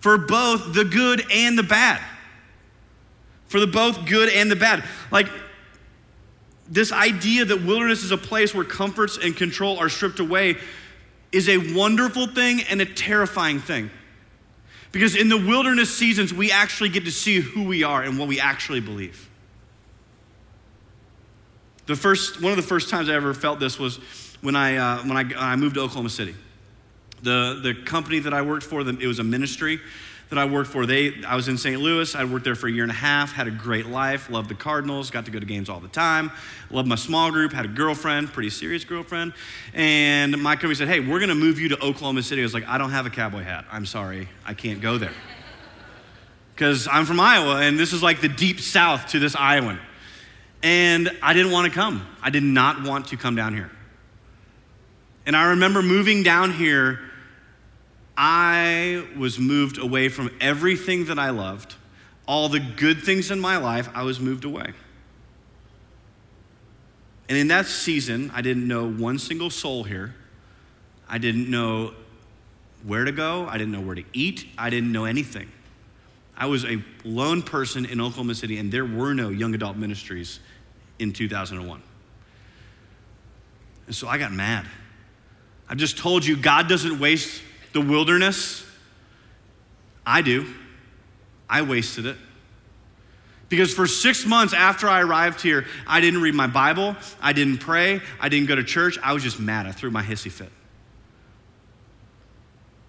for 0.00 0.16
both 0.16 0.74
the 0.74 0.84
good 0.84 1.24
and 1.32 1.58
the 1.58 1.62
bad. 1.62 2.00
For 3.48 3.60
the 3.60 3.66
both 3.66 4.06
good 4.06 4.28
and 4.28 4.50
the 4.50 4.56
bad. 4.56 4.84
Like 5.10 5.28
this 6.68 6.92
idea 6.92 7.44
that 7.46 7.64
wilderness 7.64 8.04
is 8.04 8.10
a 8.10 8.18
place 8.18 8.54
where 8.54 8.64
comforts 8.64 9.18
and 9.22 9.34
control 9.36 9.78
are 9.78 9.88
stripped 9.88 10.20
away 10.20 10.56
is 11.32 11.48
a 11.48 11.74
wonderful 11.74 12.26
thing 12.26 12.62
and 12.62 12.80
a 12.80 12.86
terrifying 12.86 13.58
thing. 13.58 13.90
Because 14.92 15.16
in 15.16 15.28
the 15.28 15.36
wilderness 15.36 15.94
seasons, 15.94 16.32
we 16.32 16.50
actually 16.50 16.88
get 16.88 17.04
to 17.04 17.10
see 17.10 17.40
who 17.40 17.64
we 17.64 17.82
are 17.82 18.02
and 18.02 18.18
what 18.18 18.28
we 18.28 18.40
actually 18.40 18.80
believe. 18.80 19.27
The 21.88 21.96
first, 21.96 22.42
one 22.42 22.52
of 22.52 22.56
the 22.56 22.62
first 22.62 22.90
times 22.90 23.08
I 23.08 23.14
ever 23.14 23.32
felt 23.32 23.58
this 23.58 23.78
was 23.78 23.96
when 24.42 24.54
I, 24.54 24.76
uh, 24.76 24.98
when 25.04 25.16
I, 25.16 25.52
I 25.52 25.56
moved 25.56 25.76
to 25.76 25.80
Oklahoma 25.80 26.10
City. 26.10 26.34
The, 27.22 27.60
the 27.62 27.74
company 27.74 28.18
that 28.18 28.34
I 28.34 28.42
worked 28.42 28.64
for, 28.64 28.82
it 28.82 29.06
was 29.06 29.20
a 29.20 29.24
ministry 29.24 29.80
that 30.28 30.38
I 30.38 30.44
worked 30.44 30.68
for. 30.68 30.84
They, 30.84 31.24
I 31.26 31.34
was 31.34 31.48
in 31.48 31.56
St. 31.56 31.80
Louis. 31.80 32.14
I 32.14 32.24
worked 32.24 32.44
there 32.44 32.54
for 32.54 32.66
a 32.66 32.70
year 32.70 32.82
and 32.82 32.92
a 32.92 32.94
half, 32.94 33.32
had 33.32 33.48
a 33.48 33.50
great 33.50 33.86
life, 33.86 34.28
loved 34.28 34.50
the 34.50 34.54
Cardinals, 34.54 35.10
got 35.10 35.24
to 35.24 35.30
go 35.30 35.40
to 35.40 35.46
games 35.46 35.70
all 35.70 35.80
the 35.80 35.88
time, 35.88 36.30
loved 36.70 36.86
my 36.86 36.94
small 36.94 37.30
group, 37.30 37.54
had 37.54 37.64
a 37.64 37.68
girlfriend, 37.68 38.34
pretty 38.34 38.50
serious 38.50 38.84
girlfriend. 38.84 39.32
And 39.72 40.36
my 40.42 40.56
company 40.56 40.74
said, 40.74 40.88
hey, 40.88 41.00
we're 41.00 41.20
going 41.20 41.30
to 41.30 41.34
move 41.34 41.58
you 41.58 41.70
to 41.70 41.82
Oklahoma 41.82 42.22
City. 42.22 42.42
I 42.42 42.44
was 42.44 42.52
like, 42.52 42.68
I 42.68 42.76
don't 42.76 42.90
have 42.90 43.06
a 43.06 43.10
cowboy 43.10 43.44
hat. 43.44 43.64
I'm 43.72 43.86
sorry. 43.86 44.28
I 44.44 44.52
can't 44.52 44.82
go 44.82 44.98
there. 44.98 45.14
Because 46.54 46.86
I'm 46.86 47.06
from 47.06 47.18
Iowa, 47.18 47.62
and 47.62 47.80
this 47.80 47.94
is 47.94 48.02
like 48.02 48.20
the 48.20 48.28
deep 48.28 48.60
south 48.60 49.06
to 49.08 49.18
this 49.18 49.34
Iowan. 49.34 49.80
And 50.62 51.10
I 51.22 51.32
didn't 51.34 51.52
want 51.52 51.72
to 51.72 51.78
come. 51.78 52.06
I 52.22 52.30
did 52.30 52.42
not 52.42 52.82
want 52.82 53.08
to 53.08 53.16
come 53.16 53.36
down 53.36 53.54
here. 53.54 53.70
And 55.26 55.36
I 55.36 55.50
remember 55.50 55.82
moving 55.82 56.22
down 56.22 56.52
here 56.52 57.00
I 58.20 59.04
was 59.16 59.38
moved 59.38 59.78
away 59.78 60.08
from 60.08 60.28
everything 60.40 61.04
that 61.04 61.20
I 61.20 61.30
loved, 61.30 61.76
all 62.26 62.48
the 62.48 62.58
good 62.58 63.04
things 63.04 63.30
in 63.30 63.38
my 63.38 63.58
life, 63.58 63.88
I 63.94 64.02
was 64.02 64.18
moved 64.18 64.44
away. 64.44 64.72
And 67.28 67.38
in 67.38 67.46
that 67.48 67.66
season, 67.66 68.32
I 68.34 68.42
didn't 68.42 68.66
know 68.66 68.90
one 68.90 69.20
single 69.20 69.50
soul 69.50 69.84
here. 69.84 70.16
I 71.08 71.18
didn't 71.18 71.48
know 71.48 71.94
where 72.84 73.04
to 73.04 73.12
go. 73.12 73.46
I 73.46 73.56
didn't 73.56 73.72
know 73.72 73.82
where 73.82 73.94
to 73.94 74.04
eat. 74.12 74.48
I 74.58 74.68
didn't 74.68 74.90
know 74.90 75.04
anything. 75.04 75.48
I 76.36 76.46
was 76.46 76.64
a 76.64 76.82
lone 77.04 77.42
person 77.42 77.84
in 77.84 78.00
Oklahoma 78.00 78.34
City, 78.34 78.58
and 78.58 78.72
there 78.72 78.84
were 78.84 79.14
no 79.14 79.28
young 79.28 79.54
adult 79.54 79.76
ministries 79.76 80.40
in 80.98 81.12
2001. 81.12 81.82
And 83.86 83.94
so 83.94 84.08
I 84.08 84.18
got 84.18 84.32
mad. 84.32 84.66
I've 85.68 85.78
just 85.78 85.98
told 85.98 86.24
you 86.24 86.36
God 86.36 86.68
doesn't 86.68 86.98
waste 86.98 87.42
the 87.72 87.80
wilderness, 87.80 88.64
I 90.06 90.22
do. 90.22 90.46
I 91.50 91.62
wasted 91.62 92.06
it. 92.06 92.16
Because 93.48 93.72
for 93.72 93.86
six 93.86 94.26
months 94.26 94.52
after 94.52 94.88
I 94.88 95.00
arrived 95.00 95.40
here, 95.40 95.66
I 95.86 96.00
didn't 96.00 96.20
read 96.20 96.34
my 96.34 96.46
Bible, 96.46 96.96
I 97.20 97.32
didn't 97.32 97.58
pray, 97.58 98.00
I 98.20 98.28
didn't 98.28 98.48
go 98.48 98.54
to 98.54 98.64
church. 98.64 98.98
I 99.02 99.12
was 99.14 99.22
just 99.22 99.40
mad. 99.40 99.66
I 99.66 99.72
threw 99.72 99.90
my 99.90 100.02
hissy 100.02 100.30
fit. 100.30 100.50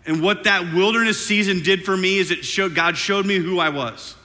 And 0.06 0.22
what 0.22 0.46
that 0.46 0.74
wilderness 0.74 1.24
season 1.24 1.62
did 1.62 1.86
for 1.86 1.96
me 1.96 2.18
is 2.18 2.32
it 2.32 2.44
showed 2.44 2.76
God 2.76 2.98
showed 2.98 3.26
me 3.26 3.38
who 3.38 3.60
I 3.60 3.70
was. 3.70 4.16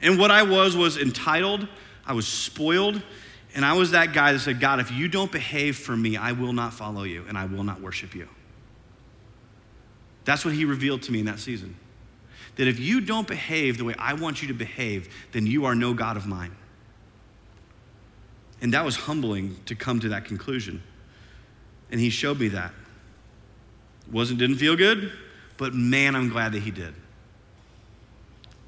And 0.00 0.18
what 0.18 0.30
I 0.30 0.42
was 0.42 0.76
was 0.76 0.96
entitled, 0.96 1.66
I 2.08 2.14
was 2.14 2.26
spoiled, 2.26 3.00
and 3.54 3.64
I 3.64 3.74
was 3.74 3.90
that 3.90 4.14
guy 4.14 4.32
that 4.32 4.40
said, 4.40 4.60
God, 4.60 4.80
if 4.80 4.90
you 4.90 5.08
don't 5.08 5.30
behave 5.30 5.76
for 5.76 5.94
me, 5.94 6.16
I 6.16 6.32
will 6.32 6.54
not 6.54 6.72
follow 6.72 7.02
you 7.02 7.24
and 7.28 7.36
I 7.36 7.44
will 7.44 7.64
not 7.64 7.80
worship 7.80 8.14
you. 8.14 8.28
That's 10.24 10.44
what 10.44 10.54
he 10.54 10.64
revealed 10.64 11.02
to 11.02 11.12
me 11.12 11.20
in 11.20 11.26
that 11.26 11.38
season. 11.38 11.76
That 12.56 12.66
if 12.66 12.78
you 12.78 13.00
don't 13.00 13.26
behave 13.26 13.78
the 13.78 13.84
way 13.84 13.94
I 13.98 14.14
want 14.14 14.42
you 14.42 14.48
to 14.48 14.54
behave, 14.54 15.14
then 15.32 15.46
you 15.46 15.66
are 15.66 15.74
no 15.74 15.94
God 15.94 16.16
of 16.16 16.26
mine. 16.26 16.54
And 18.60 18.74
that 18.74 18.84
was 18.84 18.96
humbling 18.96 19.56
to 19.66 19.74
come 19.74 20.00
to 20.00 20.08
that 20.10 20.24
conclusion. 20.24 20.82
And 21.90 22.00
he 22.00 22.10
showed 22.10 22.40
me 22.40 22.48
that. 22.48 22.72
Wasn't 24.10 24.38
didn't 24.38 24.56
feel 24.56 24.76
good, 24.76 25.12
but 25.56 25.74
man, 25.74 26.16
I'm 26.16 26.28
glad 26.28 26.52
that 26.52 26.62
he 26.62 26.70
did. 26.70 26.94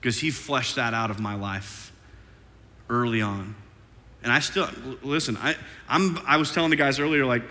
Because 0.00 0.18
he 0.18 0.30
fleshed 0.30 0.76
that 0.76 0.94
out 0.94 1.10
of 1.10 1.20
my 1.20 1.34
life 1.34 1.89
early 2.90 3.22
on. 3.22 3.54
And 4.22 4.30
I 4.30 4.40
still 4.40 4.68
listen, 5.02 5.38
I 5.38 5.56
I'm 5.88 6.18
I 6.26 6.36
was 6.36 6.52
telling 6.52 6.68
the 6.68 6.76
guys 6.76 6.98
earlier, 6.98 7.24
like, 7.24 7.42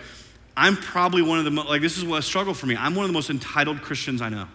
I'm 0.56 0.76
probably 0.76 1.22
one 1.22 1.38
of 1.38 1.44
the, 1.44 1.50
like, 1.62 1.80
this 1.80 1.96
is 1.96 2.04
what 2.04 2.18
a 2.18 2.22
struggle 2.22 2.54
for 2.54 2.66
me. 2.66 2.76
I'm 2.76 2.94
one 2.94 3.04
of 3.04 3.08
the 3.08 3.14
most 3.14 3.30
entitled 3.30 3.82
Christians 3.82 4.22
I 4.22 4.28
know. 4.28 4.46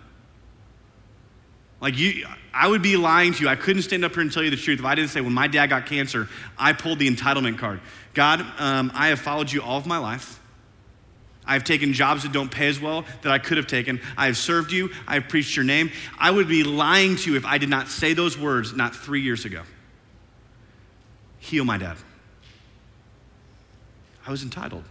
Like, 1.82 1.98
you, 1.98 2.26
I 2.54 2.68
would 2.68 2.82
be 2.82 2.96
lying 2.96 3.34
to 3.34 3.44
you. 3.44 3.50
I 3.50 3.56
couldn't 3.56 3.82
stand 3.82 4.06
up 4.06 4.14
here 4.14 4.22
and 4.22 4.32
tell 4.32 4.44
you 4.44 4.50
the 4.50 4.56
truth 4.56 4.80
if 4.80 4.86
I 4.86 4.96
didn't 4.96 5.10
say, 5.10 5.22
when 5.22 5.34
my 5.34 5.48
dad 5.48 5.68
got 5.68 5.88
cancer, 5.88 6.30
I 6.58 6.74
pulled 6.74 7.00
the 7.00 7.10
entitlement 7.10 7.58
card. 7.58 7.82
God, 8.14 8.46
um, 8.60 8.92
I 8.94 9.08
have 9.08 9.20
followed 9.20 9.52
you 9.52 9.62
all 9.62 9.78
of 9.78 9.86
my 9.86 9.98
life. 9.98 10.40
I've 11.46 11.64
taken 11.64 11.94
jobs 11.94 12.24
that 12.24 12.32
don't 12.32 12.50
pay 12.50 12.68
as 12.68 12.80
well 12.80 13.06
that 13.22 13.32
I 13.32 13.40
could 13.40 13.58
have 13.58 13.68
taken. 13.68 14.02
I 14.18 14.28
have 14.28 14.38
served 14.38 14.72
you. 14.72 14.92
I 15.08 15.16
have 15.16 15.28
preached 15.28 15.56
your 15.56 15.66
name. 15.66 15.92
I 16.18 16.32
would 16.32 16.48
be 16.48 16.64
lying 16.64 17.18
to 17.18 17.32
you 17.32 17.38
if 17.38 17.46
I 17.46 17.58
did 17.58 17.70
not 17.70 17.88
say 17.88 18.14
those 18.14 18.38
words 18.38 18.74
not 18.74 18.96
three 18.96 19.22
years 19.22 19.46
ago. 19.46 19.62
Heal 21.46 21.64
my 21.64 21.78
dad. 21.78 21.98
I 24.26 24.32
was 24.32 24.42
entitled 24.42 24.84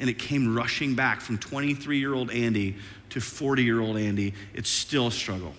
and 0.00 0.10
it 0.10 0.18
came 0.18 0.52
rushing 0.52 0.96
back 0.96 1.20
from 1.20 1.38
23 1.38 1.96
year 1.96 2.12
old 2.12 2.28
Andy 2.32 2.74
to 3.10 3.20
40 3.20 3.62
year 3.62 3.80
old 3.80 3.96
Andy, 3.96 4.34
it's 4.52 4.68
still 4.68 5.06
a 5.06 5.12
struggle. 5.12 5.54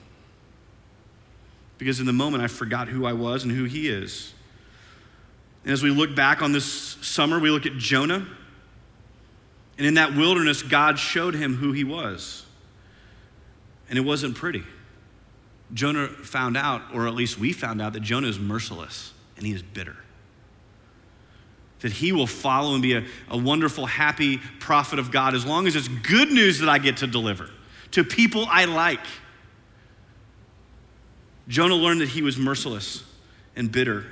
Because 1.77 2.01
in 2.01 2.05
the 2.05 2.11
moment, 2.13 2.43
I 2.43 2.47
forgot 2.47 2.89
who 2.89 3.05
I 3.05 3.13
was 3.13 3.43
and 3.43 3.53
who 3.53 3.63
he 3.63 3.87
is. 3.87 4.33
And 5.63 5.71
as 5.71 5.81
we 5.81 5.91
look 5.91 6.13
back 6.13 6.41
on 6.41 6.51
this 6.51 6.65
summer, 6.65 7.39
we 7.39 7.51
look 7.51 7.65
at 7.65 7.77
Jonah. 7.77 8.27
And 9.77 9.87
in 9.87 9.93
that 9.93 10.13
wilderness, 10.13 10.61
God 10.61 10.99
showed 10.99 11.35
him 11.35 11.55
who 11.55 11.71
he 11.71 11.85
was. 11.85 12.45
And 13.87 13.97
it 13.97 14.01
wasn't 14.01 14.35
pretty. 14.35 14.63
Jonah 15.73 16.09
found 16.09 16.57
out, 16.57 16.81
or 16.93 17.07
at 17.07 17.13
least 17.13 17.39
we 17.39 17.53
found 17.53 17.81
out, 17.81 17.93
that 17.93 18.01
Jonah 18.01 18.27
is 18.27 18.39
merciless 18.39 19.12
and 19.43 19.47
he 19.49 19.53
is 19.53 19.61
bitter 19.61 19.97
that 21.83 21.91
he 21.91 22.13
will 22.13 22.27
follow 22.27 22.75
and 22.75 22.81
be 22.81 22.93
a, 22.93 23.03
a 23.29 23.37
wonderful, 23.37 23.85
happy 23.85 24.37
prophet 24.61 24.99
of 24.99 25.11
God 25.11 25.35
as 25.35 25.45
long 25.45 25.67
as 25.67 25.75
it's 25.75 25.89
good 25.89 26.31
news 26.31 26.59
that 26.59 26.69
I 26.69 26.79
get 26.79 26.97
to 26.97 27.07
deliver 27.07 27.49
to 27.91 28.05
people 28.05 28.45
I 28.49 28.63
like. 28.63 29.01
Jonah 31.49 31.75
learned 31.75 31.99
that 31.99 32.07
he 32.07 32.21
was 32.21 32.37
merciless 32.37 33.03
and 33.57 33.69
bitter. 33.69 34.05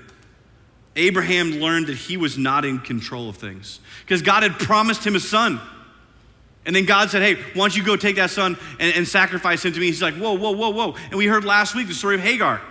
Abraham 0.98 1.52
learned 1.62 1.88
that 1.88 1.96
he 1.96 2.18
was 2.18 2.38
not 2.38 2.66
in 2.66 2.80
control 2.80 3.30
of 3.30 3.38
things 3.38 3.80
because 4.02 4.22
God 4.22 4.44
had 4.44 4.60
promised 4.60 5.08
him 5.08 5.16
a 5.16 5.22
son. 5.22 5.62
And 6.66 6.76
then 6.76 6.84
God 6.84 7.10
said, 7.10 7.22
Hey, 7.22 7.36
why 7.36 7.64
don't 7.64 7.78
you 7.78 7.86
go 7.86 7.96
take 7.96 8.18
that 8.18 8.32
son 8.32 8.58
and, 8.82 8.94
and, 8.96 9.08
sacrifice 9.08 9.64
him 9.64 9.72
to 9.72 9.80
me? 9.80 9.86
He's 9.86 10.02
like, 10.02 10.16
Whoa, 10.16 10.34
whoa, 10.34 10.52
whoa, 10.52 10.72
whoa. 10.72 10.96
And 11.06 11.14
we 11.14 11.26
heard 11.26 11.46
last 11.46 11.74
week 11.74 11.88
the 11.88 11.94
story 11.94 12.16
of 12.16 12.22
Hagar. 12.22 12.62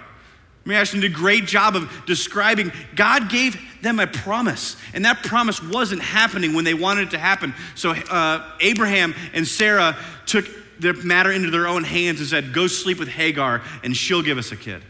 Mary 0.65 0.81
Ashton 0.81 1.01
did 1.01 1.13
a 1.13 1.15
great 1.15 1.47
job 1.47 1.75
of 1.75 1.91
describing 2.07 2.71
God 2.95 3.31
gave 3.31 3.59
them 3.83 3.99
a 3.99 4.07
promise, 4.07 4.77
and 4.93 5.05
that 5.05 5.23
promise 5.23 5.63
wasn't 5.63 6.03
happening 6.03 6.53
when 6.53 6.65
they 6.65 6.75
wanted 6.75 7.09
it 7.09 7.11
to 7.13 7.19
happen. 7.19 7.55
So 7.75 7.93
uh, 7.93 8.53
Abraham 8.61 9.15
and 9.33 9.47
Sarah 9.47 9.97
took 10.27 10.47
the 10.79 10.93
matter 10.95 11.33
into 11.33 11.51
their 11.51 11.67
own 11.67 11.85
hands 11.85 12.21
and 12.21 12.29
said, 12.29 12.53
Go 12.53 12.67
sleep 12.67 12.99
with 12.99 13.09
Hagar, 13.09 13.63
and 13.83 13.97
she'll 13.97 14.23
give 14.23 14.39
us 14.39 14.53
a 14.53 14.57
kid 14.57 14.83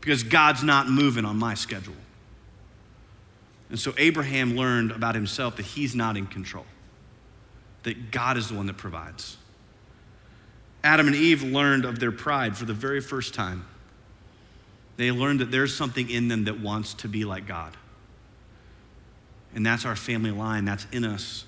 because 0.00 0.22
God's 0.22 0.62
not 0.62 0.88
moving 0.88 1.24
on 1.24 1.38
my 1.38 1.54
schedule. 1.54 1.94
And 3.70 3.78
so 3.78 3.94
Abraham 3.96 4.56
learned 4.56 4.92
about 4.92 5.14
himself 5.14 5.56
that 5.56 5.64
he's 5.64 5.94
not 5.94 6.16
in 6.16 6.26
control, 6.26 6.66
that 7.84 8.10
God 8.10 8.36
is 8.36 8.48
the 8.48 8.54
one 8.54 8.66
that 8.66 8.76
provides. 8.76 9.36
Adam 10.82 11.06
and 11.06 11.16
Eve 11.16 11.42
learned 11.42 11.84
of 11.84 11.98
their 11.98 12.12
pride 12.12 12.56
for 12.56 12.66
the 12.66 12.74
very 12.74 13.00
first 13.00 13.32
time. 13.32 13.64
They 14.96 15.10
learned 15.10 15.40
that 15.40 15.50
there's 15.50 15.74
something 15.74 16.08
in 16.08 16.28
them 16.28 16.44
that 16.44 16.60
wants 16.60 16.94
to 16.94 17.08
be 17.08 17.24
like 17.24 17.46
God. 17.46 17.76
And 19.54 19.64
that's 19.64 19.84
our 19.84 19.96
family 19.96 20.30
line, 20.30 20.64
that's 20.64 20.86
in 20.92 21.04
us. 21.04 21.44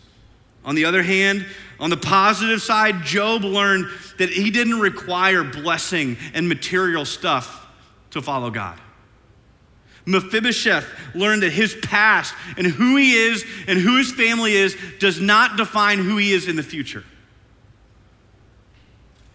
On 0.65 0.75
the 0.75 0.85
other 0.85 1.03
hand, 1.03 1.47
on 1.79 1.91
the 1.91 1.97
positive 1.97 2.61
side, 2.61 3.03
Job 3.05 3.45
learned 3.45 3.87
that 4.19 4.31
he 4.31 4.51
didn't 4.51 4.81
require 4.81 5.45
blessing 5.45 6.17
and 6.35 6.49
material 6.49 7.05
stuff 7.05 7.67
to 8.11 8.21
follow 8.21 8.51
God. 8.51 8.81
Mephibosheth 10.07 10.87
learned 11.15 11.43
that 11.43 11.51
his 11.51 11.75
past 11.83 12.35
and 12.57 12.67
who 12.67 12.97
he 12.97 13.13
is 13.13 13.45
and 13.67 13.79
who 13.79 13.97
his 13.99 14.13
family 14.13 14.55
is 14.55 14.77
does 14.99 15.21
not 15.21 15.57
define 15.57 15.99
who 15.99 16.17
he 16.17 16.33
is 16.33 16.49
in 16.49 16.57
the 16.57 16.63
future. 16.63 17.05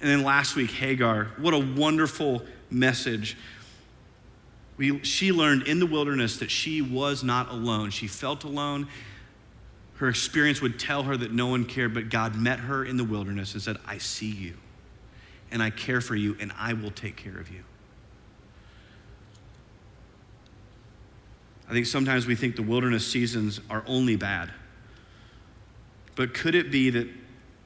And 0.01 0.09
then 0.09 0.23
last 0.23 0.55
week, 0.55 0.71
Hagar, 0.71 1.25
what 1.37 1.53
a 1.53 1.59
wonderful 1.59 2.41
message. 2.69 3.37
We, 4.81 5.03
she 5.03 5.31
learned 5.31 5.67
in 5.67 5.77
the 5.77 5.85
wilderness 5.85 6.37
that 6.37 6.49
she 6.49 6.81
was 6.81 7.23
not 7.23 7.51
alone. 7.51 7.91
She 7.91 8.07
felt 8.07 8.43
alone. 8.43 8.87
Her 9.97 10.09
experience 10.09 10.59
would 10.59 10.79
tell 10.79 11.03
her 11.03 11.15
that 11.15 11.31
no 11.31 11.45
one 11.45 11.65
cared, 11.65 11.93
but 11.93 12.09
God 12.09 12.35
met 12.35 12.57
her 12.61 12.83
in 12.83 12.97
the 12.97 13.03
wilderness 13.03 13.53
and 13.53 13.61
said, 13.61 13.77
I 13.85 13.99
see 13.99 14.31
you, 14.31 14.55
and 15.51 15.61
I 15.61 15.69
care 15.69 16.01
for 16.01 16.15
you, 16.15 16.35
and 16.39 16.51
I 16.57 16.73
will 16.73 16.89
take 16.89 17.15
care 17.15 17.37
of 17.37 17.51
you. 17.51 17.61
I 21.69 21.73
think 21.73 21.85
sometimes 21.85 22.25
we 22.25 22.33
think 22.33 22.55
the 22.55 22.63
wilderness 22.63 23.05
seasons 23.05 23.61
are 23.69 23.83
only 23.85 24.15
bad. 24.15 24.49
But 26.15 26.33
could 26.33 26.55
it 26.55 26.71
be 26.71 26.89
that 26.89 27.07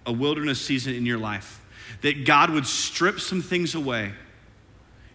a 0.06 0.12
wilderness 0.12 0.60
season 0.60 0.93
in 0.93 1.06
your 1.06 1.17
life, 1.17 1.62
that 2.01 2.25
God 2.25 2.49
would 2.49 2.67
strip 2.67 3.21
some 3.21 3.41
things 3.41 3.73
away 3.73 4.12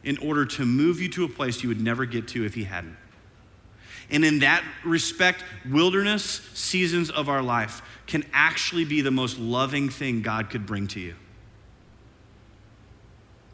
in 0.04 0.18
order 0.18 0.44
to 0.46 0.64
move 0.64 1.00
you 1.00 1.08
to 1.10 1.24
a 1.24 1.28
place 1.28 1.62
you 1.62 1.68
would 1.68 1.80
never 1.80 2.04
get 2.04 2.28
to 2.28 2.44
if 2.44 2.54
He 2.54 2.64
hadn't? 2.64 2.96
And 4.10 4.24
in 4.24 4.40
that 4.40 4.64
respect, 4.84 5.44
wilderness 5.68 6.40
seasons 6.54 7.10
of 7.10 7.28
our 7.28 7.42
life 7.42 7.82
can 8.06 8.24
actually 8.32 8.84
be 8.84 9.02
the 9.02 9.10
most 9.10 9.38
loving 9.38 9.88
thing 9.88 10.22
God 10.22 10.50
could 10.50 10.66
bring 10.66 10.88
to 10.88 11.00
you 11.00 11.14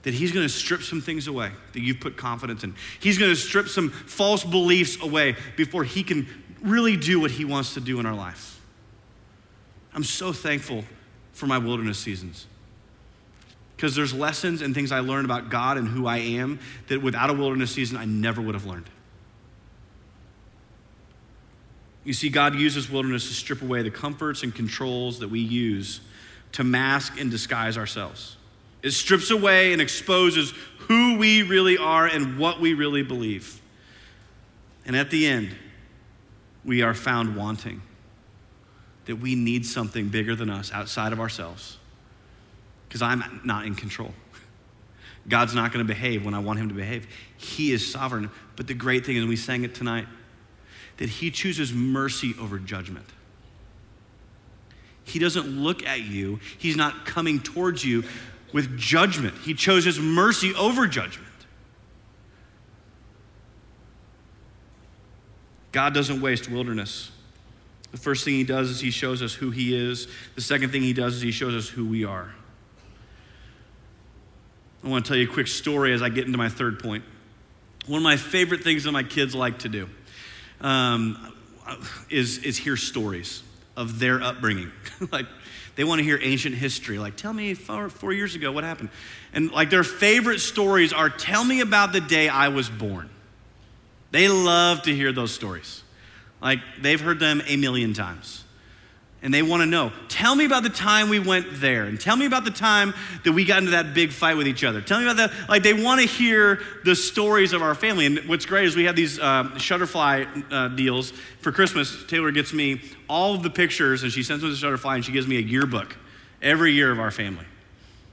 that 0.06 0.14
He's 0.14 0.30
to 0.44 0.48
strip 0.48 0.82
some 0.82 1.00
things 1.00 1.26
away 1.26 1.50
that 1.72 1.80
you've 1.80 1.98
put 1.98 2.16
confidence 2.16 2.62
in. 2.62 2.76
He's 3.00 3.18
to 3.30 3.35
strip 3.35 3.66
some 3.66 3.90
false 3.90 4.44
beliefs 4.44 5.02
away 5.02 5.35
before 5.56 5.82
He 5.82 6.04
can 6.04 6.28
really 6.62 6.96
do 6.96 7.18
what 7.18 7.32
He 7.32 7.44
wants 7.44 7.74
to 7.74 7.80
do 7.80 7.98
in 7.98 8.06
our 8.06 8.14
life. 8.14 8.61
I'm 9.92 10.04
so 10.04 10.32
thankful 10.32 10.85
for 11.32 11.48
my 11.48 11.59
wilderness 11.59 11.98
seasons 11.98 12.46
because 13.76 13.94
there's 13.94 14.14
lessons 14.14 14.62
and 14.62 14.74
things 14.74 14.90
I 14.90 15.00
learned 15.00 15.26
about 15.26 15.50
God 15.50 15.76
and 15.76 15.86
who 15.86 16.06
I 16.06 16.18
am 16.18 16.58
that 16.88 17.02
without 17.02 17.28
a 17.28 17.34
wilderness 17.34 17.70
season 17.70 17.98
I 17.98 18.06
never 18.06 18.40
would 18.40 18.54
have 18.54 18.64
learned. 18.64 18.88
You 22.04 22.12
see, 22.12 22.28
God 22.28 22.54
uses 22.54 22.88
wilderness 22.88 23.28
to 23.28 23.34
strip 23.34 23.62
away 23.62 23.82
the 23.82 23.90
comforts 23.90 24.44
and 24.44 24.54
controls 24.54 25.18
that 25.18 25.28
we 25.28 25.40
use 25.40 26.00
to 26.52 26.64
mask 26.64 27.20
and 27.20 27.30
disguise 27.30 27.76
ourselves. 27.76 28.36
It 28.82 28.92
strips 28.92 29.30
away 29.30 29.72
and 29.72 29.82
exposes 29.82 30.54
who 30.78 31.18
we 31.18 31.42
really 31.42 31.76
are 31.76 32.06
and 32.06 32.38
what 32.38 32.60
we 32.60 32.74
really 32.74 33.02
believe. 33.02 33.60
And 34.86 34.94
at 34.94 35.10
the 35.10 35.26
end, 35.26 35.54
we 36.64 36.82
are 36.82 36.94
found 36.94 37.36
wanting. 37.36 37.82
That 39.06 39.16
we 39.16 39.34
need 39.34 39.66
something 39.66 40.08
bigger 40.08 40.34
than 40.34 40.48
us 40.50 40.72
outside 40.72 41.12
of 41.12 41.20
ourselves. 41.20 41.78
Because 42.96 43.02
I'm 43.12 43.42
not 43.44 43.66
in 43.66 43.74
control. 43.74 44.14
God's 45.28 45.54
not 45.54 45.70
going 45.70 45.87
to 45.87 45.92
behave 45.92 46.24
when 46.24 46.32
I 46.32 46.38
want 46.38 46.59
him 46.59 46.70
to 46.70 46.74
behave. 46.74 47.06
He 47.37 47.70
is 47.70 47.92
sovereign. 47.92 48.30
But 48.56 48.68
the 48.68 48.72
great 48.72 49.04
thing 49.04 49.16
is, 49.16 49.26
we 49.26 49.37
sang 49.37 49.64
it 49.64 49.74
tonight, 49.74 50.06
that 50.96 51.11
he 51.11 51.30
chooses 51.30 51.74
mercy 51.74 52.35
over 52.40 52.59
judgment. 52.59 53.04
He 55.04 55.18
doesn't 55.18 55.46
look 55.46 55.85
at 55.85 56.00
you, 56.00 56.40
he's 56.56 56.74
not 56.74 57.04
coming 57.04 57.38
towards 57.38 57.85
you 57.85 58.02
with 58.54 58.78
judgment. 58.78 59.35
He 59.44 59.52
chose 59.52 59.85
his 59.85 60.00
mercy 60.00 60.54
over 60.54 60.87
judgment. 60.87 61.28
God 65.70 65.92
doesn't 65.92 66.22
waste 66.22 66.50
wilderness. 66.50 67.11
The 67.90 67.98
first 67.98 68.24
thing 68.24 68.32
he 68.32 68.44
does 68.44 68.70
is 68.70 68.80
he 68.80 68.90
shows 68.90 69.20
us 69.20 69.35
who 69.35 69.50
he 69.50 69.76
is. 69.76 70.09
The 70.35 70.40
second 70.40 70.70
thing 70.72 70.80
he 70.80 70.94
does 70.94 71.16
is 71.16 71.20
he 71.20 71.30
shows 71.30 71.54
us 71.54 71.68
who 71.68 71.85
we 71.85 72.02
are. 72.02 72.35
I 74.87 74.88
want 74.88 75.05
to 75.05 75.09
tell 75.09 75.18
you 75.18 75.29
a 75.29 75.33
quick 75.33 75.49
story 75.49 75.92
as 75.92 76.01
I 76.01 76.09
get 76.11 76.27
into 76.27 76.38
my 76.38 76.49
third 76.49 76.79
point. 76.79 77.03
One 77.88 77.96
of 77.96 78.05
my 78.05 78.16
favorite 78.16 78.62
things 78.62 78.85
that 78.85 78.92
my 78.92 79.03
kids 79.03 79.35
like 79.35 79.59
to 79.61 79.68
do 79.68 79.88
um, 80.61 81.35
is, 82.09 82.38
is 82.38 82.57
hear 82.57 82.77
stories 82.77 83.42
of 83.77 83.99
their 83.99 84.22
upbringing. 84.22 84.70
like, 85.11 85.27
they 85.75 85.83
want 85.83 85.99
to 85.99 86.05
hear 86.05 86.20
ancient 86.22 86.55
history. 86.55 87.01
Like, 87.01 87.16
tell 87.16 87.33
me 87.33 87.55
four, 87.55 87.88
four 87.88 88.12
years 88.12 88.37
ago 88.37 88.53
what 88.53 88.62
happened. 88.62 88.90
And 89.33 89.51
like 89.51 89.70
their 89.70 89.83
favorite 89.83 90.38
stories 90.38 90.92
are 90.92 91.11
tell 91.11 91.42
me 91.42 91.62
about 91.62 91.92
the 91.92 92.01
day 92.01 92.29
I 92.29 92.46
was 92.46 92.68
born. 92.68 93.11
They 94.12 94.29
love 94.29 94.83
to 94.83 94.94
hear 94.94 95.11
those 95.11 95.33
stories. 95.33 95.83
Like 96.40 96.61
they've 96.81 97.01
heard 97.01 97.18
them 97.18 97.42
a 97.49 97.57
million 97.57 97.92
times. 97.92 98.44
And 99.22 99.33
they 99.33 99.42
want 99.42 99.62
to 99.62 99.66
know, 99.66 99.92
tell 100.09 100.37
me 100.37 100.44
about 100.44 100.62
the 100.62 100.68
time 100.68 101.09
we 101.09 101.18
went 101.18 101.46
there. 101.55 101.85
And 101.85 101.98
tell 102.00 102.16
me 102.16 102.26
about 102.26 102.44
the 102.44 102.50
time 102.50 102.94
that 103.24 103.33
we 103.33 103.44
got 103.44 103.59
into 103.59 103.70
that 103.72 103.94
big 103.94 104.12
fight 104.12 104.37
with 104.37 104.46
each 104.46 104.62
other. 104.62 104.81
Tell 104.81 105.00
me 105.00 105.07
about 105.07 105.16
that. 105.16 105.48
Like, 105.48 105.62
they 105.62 105.72
want 105.72 106.00
to 106.00 106.07
hear 106.07 106.61
the 106.85 106.94
stories 106.94 107.52
of 107.52 107.62
our 107.62 107.74
family. 107.74 108.07
And 108.07 108.18
what's 108.29 108.46
great 108.46 108.66
is 108.66 108.76
we 108.76 108.85
have 108.85 108.94
these 108.94 109.18
uh, 109.18 109.44
Shutterfly 109.55 110.52
uh, 110.52 110.68
deals 110.68 111.11
for 111.40 111.50
Christmas. 111.50 112.05
Taylor 112.07 112.31
gets 112.31 112.52
me 112.52 112.83
all 113.09 113.35
of 113.35 113.42
the 113.42 113.50
pictures, 113.50 114.02
and 114.02 114.12
she 114.12 114.22
sends 114.22 114.42
them 114.42 114.55
to 114.55 114.57
Shutterfly, 114.57 114.96
and 114.96 115.05
she 115.05 115.12
gives 115.12 115.26
me 115.26 115.38
a 115.38 115.42
yearbook 115.42 115.96
every 116.42 116.72
year 116.72 116.92
of 116.92 117.00
our 117.00 117.11
family. 117.11 117.46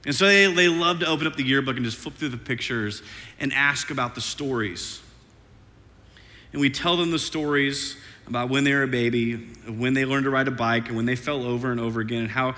And 0.06 0.14
so 0.14 0.26
they, 0.26 0.52
they 0.52 0.68
love 0.68 1.00
to 1.00 1.06
open 1.06 1.26
up 1.26 1.36
the 1.36 1.44
yearbook 1.44 1.76
and 1.76 1.84
just 1.84 1.98
flip 1.98 2.14
through 2.14 2.30
the 2.30 2.36
pictures 2.36 3.02
and 3.38 3.52
ask 3.52 3.90
about 3.90 4.14
the 4.14 4.20
stories. 4.20 5.00
And 6.52 6.60
we 6.60 6.70
tell 6.70 6.96
them 6.96 7.10
the 7.10 7.18
stories 7.18 7.96
about 8.26 8.48
when 8.48 8.64
they 8.64 8.72
were 8.72 8.84
a 8.84 8.88
baby, 8.88 9.34
when 9.68 9.94
they 9.94 10.04
learned 10.04 10.24
to 10.24 10.30
ride 10.30 10.48
a 10.48 10.52
bike, 10.52 10.88
and 10.88 10.96
when 10.96 11.06
they 11.06 11.16
fell 11.16 11.44
over 11.44 11.70
and 11.70 11.80
over 11.80 12.00
again, 12.00 12.22
and 12.22 12.30
how 12.30 12.54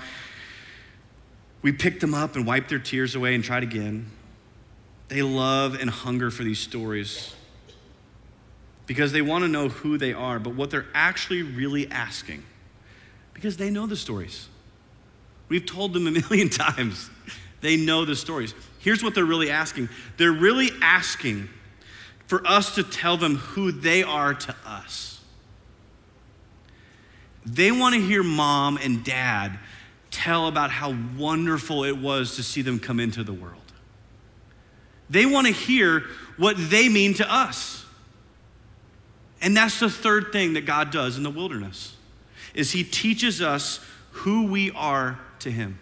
we 1.61 1.71
picked 1.71 2.01
them 2.01 2.13
up 2.13 2.35
and 2.35 2.45
wiped 2.45 2.69
their 2.69 2.79
tears 2.79 3.15
away 3.15 3.35
and 3.35 3.43
tried 3.43 3.63
again. 3.63 4.09
They 5.09 5.21
love 5.21 5.75
and 5.75 5.89
hunger 5.89 6.29
for 6.31 6.43
these 6.43 6.59
stories 6.59 7.33
because 8.85 9.11
they 9.11 9.21
want 9.21 9.43
to 9.43 9.47
know 9.47 9.69
who 9.69 9.97
they 9.97 10.13
are, 10.13 10.39
but 10.39 10.55
what 10.55 10.71
they're 10.71 10.87
actually 10.93 11.43
really 11.43 11.89
asking, 11.89 12.43
because 13.33 13.57
they 13.57 13.69
know 13.69 13.85
the 13.85 13.95
stories. 13.95 14.47
We've 15.49 15.65
told 15.65 15.93
them 15.93 16.07
a 16.07 16.11
million 16.29 16.49
times. 16.49 17.09
They 17.61 17.75
know 17.75 18.05
the 18.05 18.15
stories. 18.15 18.53
Here's 18.79 19.03
what 19.03 19.15
they're 19.15 19.25
really 19.25 19.49
asking 19.49 19.89
they're 20.17 20.31
really 20.31 20.71
asking 20.81 21.49
for 22.27 22.45
us 22.45 22.75
to 22.75 22.83
tell 22.83 23.17
them 23.17 23.37
who 23.37 23.71
they 23.71 24.03
are 24.03 24.33
to 24.33 24.55
us. 24.65 25.16
They 27.47 27.71
want 27.71 27.95
to 27.95 28.01
hear 28.01 28.23
mom 28.23 28.77
and 28.77 29.03
dad 29.03 29.57
tell 30.11 30.47
about 30.47 30.69
how 30.69 30.95
wonderful 31.17 31.83
it 31.85 31.97
was 31.97 32.35
to 32.35 32.43
see 32.43 32.61
them 32.61 32.79
come 32.79 32.99
into 32.99 33.23
the 33.23 33.33
world. 33.33 33.61
They 35.09 35.25
want 35.25 35.47
to 35.47 35.53
hear 35.53 36.03
what 36.35 36.55
they 36.57 36.89
mean 36.89 37.13
to 37.15 37.33
us. 37.33 37.85
And 39.41 39.55
that's 39.55 39.79
the 39.79 39.89
third 39.89 40.31
thing 40.31 40.53
that 40.53 40.65
God 40.65 40.91
does 40.91 41.17
in 41.17 41.23
the 41.23 41.29
wilderness 41.29 41.95
is 42.53 42.71
he 42.71 42.83
teaches 42.83 43.41
us 43.41 43.79
who 44.11 44.47
we 44.47 44.71
are 44.71 45.19
to 45.39 45.49
him. 45.51 45.79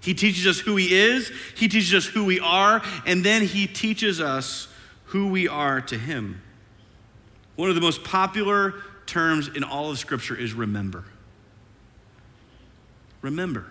He 0.00 0.14
teaches 0.14 0.46
us 0.46 0.60
who 0.60 0.76
he 0.76 0.94
is, 0.94 1.30
he 1.56 1.68
teaches 1.68 1.92
us 1.92 2.06
who 2.06 2.24
we 2.24 2.40
are, 2.40 2.80
and 3.04 3.24
then 3.24 3.42
he 3.42 3.66
teaches 3.66 4.20
us 4.20 4.68
who 5.06 5.28
we 5.28 5.48
are 5.48 5.80
to 5.80 5.96
Him. 5.96 6.40
One 7.56 7.68
of 7.68 7.74
the 7.74 7.80
most 7.80 8.04
popular 8.04 8.74
terms 9.06 9.48
in 9.48 9.64
all 9.64 9.90
of 9.90 9.98
Scripture 9.98 10.36
is 10.36 10.52
remember. 10.52 11.04
Remember. 13.22 13.66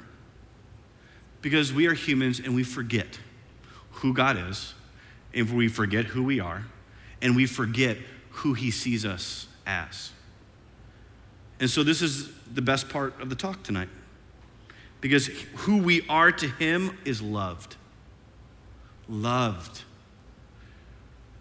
Because 1.41 1.71
we 1.71 1.87
are 1.87 1.93
humans 1.93 2.39
and 2.39 2.55
we 2.55 2.63
forget 2.63 3.19
who 3.91 4.13
God 4.13 4.37
is, 4.49 4.73
and 5.33 5.49
we 5.55 5.67
forget 5.67 6.05
who 6.05 6.23
we 6.23 6.39
are, 6.39 6.65
and 7.21 7.35
we 7.35 7.45
forget 7.45 7.97
who 8.29 8.53
He 8.53 8.71
sees 8.71 9.05
us 9.05 9.47
as. 9.65 10.11
And 11.59 11.69
so, 11.69 11.83
this 11.83 12.01
is 12.01 12.29
the 12.53 12.61
best 12.61 12.89
part 12.89 13.19
of 13.21 13.29
the 13.29 13.35
talk 13.35 13.63
tonight. 13.63 13.89
Because 14.99 15.27
who 15.55 15.77
we 15.77 16.05
are 16.09 16.31
to 16.31 16.47
Him 16.47 16.97
is 17.05 17.21
loved. 17.21 17.75
Loved. 19.07 19.84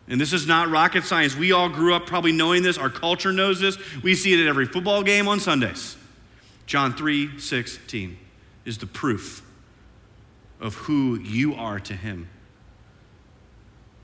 And 0.09 0.21
this 0.21 0.33
is 0.33 0.47
not 0.47 0.69
rocket 0.69 1.05
science. 1.05 1.35
We 1.35 1.53
all 1.53 1.69
grew 1.69 1.95
up 1.95 2.07
probably 2.07 2.33
knowing 2.33 2.63
this. 2.63 2.77
Our 2.77 2.91
culture 2.91 3.33
knows 3.33 3.61
this. 3.61 3.79
We 4.03 4.15
see 4.15 4.35
it 4.35 4.41
at 4.41 4.47
every 4.47 4.67
football 4.67 5.03
game 5.03 5.29
on 5.29 5.41
Sundays. 5.41 5.97
John 6.67 6.95
3 6.95 7.39
16 7.39 8.19
is 8.65 8.79
the 8.79 8.87
proof 8.87 9.43
of 10.61 10.75
who 10.75 11.19
you 11.19 11.55
are 11.55 11.81
to 11.81 11.95
Him. 11.95 12.29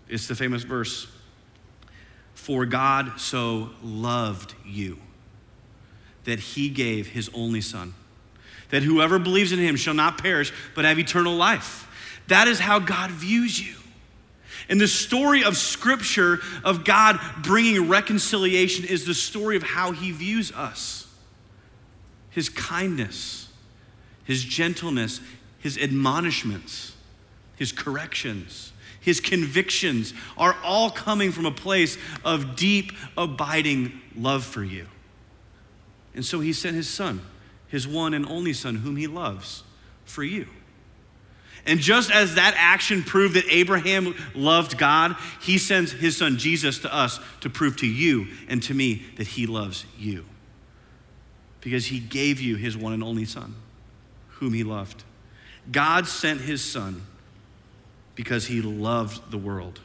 It's 0.09 0.27
the 0.27 0.35
famous 0.35 0.63
verse 0.63 1.07
For 2.35 2.67
God 2.67 3.21
so 3.21 3.71
loved 3.83 4.55
you 4.67 4.99
that 6.25 6.39
He 6.39 6.69
gave 6.69 7.09
His 7.09 7.31
only 7.35 7.61
Son, 7.61 7.95
that 8.71 8.83
whoever 8.83 9.19
believes 9.19 9.53
in 9.53 9.59
Him 9.59 9.77
shall 9.77 9.95
not 9.95 10.19
perish 10.19 10.53
but 10.75 10.85
have 10.85 10.99
eternal 10.99 11.35
life. 11.35 11.87
That 12.29 12.49
is 12.49 12.59
how 12.59 12.79
God 12.79 13.11
views 13.11 13.61
you. 13.61 13.80
And 14.69 14.81
the 14.81 14.89
story 14.89 15.43
of 15.43 15.57
Scripture 15.57 16.41
of 16.65 16.85
God 16.85 17.19
bringing 17.43 17.89
reconciliation 17.89 18.85
is 18.85 19.05
the 19.07 19.15
story 19.15 19.57
of 19.57 19.63
how 19.63 19.93
He 19.93 20.13
views 20.13 20.53
us 20.53 21.07
His 22.31 22.49
kindness, 22.49 23.49
His 24.25 24.45
gentleness, 24.45 25.21
His 25.59 25.79
admonishments, 25.79 26.95
His 27.57 27.73
corrections. 27.73 28.73
His 29.01 29.19
convictions 29.19 30.13
are 30.37 30.55
all 30.63 30.91
coming 30.91 31.33
from 31.33 31.47
a 31.47 31.51
place 31.51 31.97
of 32.23 32.55
deep, 32.55 32.93
abiding 33.17 33.99
love 34.15 34.45
for 34.45 34.63
you. 34.63 34.87
And 36.15 36.25
so 36.25 36.41
he 36.41 36.53
sent 36.53 36.77
his 36.77 36.89
son, 36.89 37.23
his 37.69 37.89
one 37.89 38.15
and 38.15 38.27
only 38.27 38.53
son, 38.53 38.77
whom 38.77 38.97
he 38.97 39.07
loves, 39.07 39.63
for 40.05 40.23
you. 40.23 40.47
And 41.67 41.81
just 41.81 42.11
as 42.11 42.37
that 42.37 42.55
action 42.57 43.03
proved 43.03 43.35
that 43.35 43.45
Abraham 43.49 44.15
loved 44.35 44.79
God, 44.79 45.17
he 45.41 45.59
sends 45.59 45.93
his 45.93 46.17
son 46.17 46.39
Jesus 46.39 46.79
to 46.81 46.95
us 46.95 47.21
to 47.41 47.51
prove 47.51 47.77
to 47.79 47.87
you 47.87 48.29
and 48.49 48.63
to 48.65 48.75
me 48.75 49.05
that 49.17 49.27
he 49.27 49.47
loves 49.47 49.85
you. 49.99 50.25
Because 51.61 51.87
he 51.87 51.99
gave 51.99 52.41
you 52.41 52.57
his 52.57 52.77
one 52.77 52.93
and 52.93 53.05
only 53.05 53.27
son, 53.27 53.55
whom 54.29 54.55
he 54.55 54.65
loved. 54.65 55.05
God 55.71 56.07
sent 56.07 56.41
his 56.41 56.65
son 56.65 57.03
because 58.15 58.47
he 58.47 58.63
loved 58.63 59.31
the 59.31 59.39
world. 59.39 59.81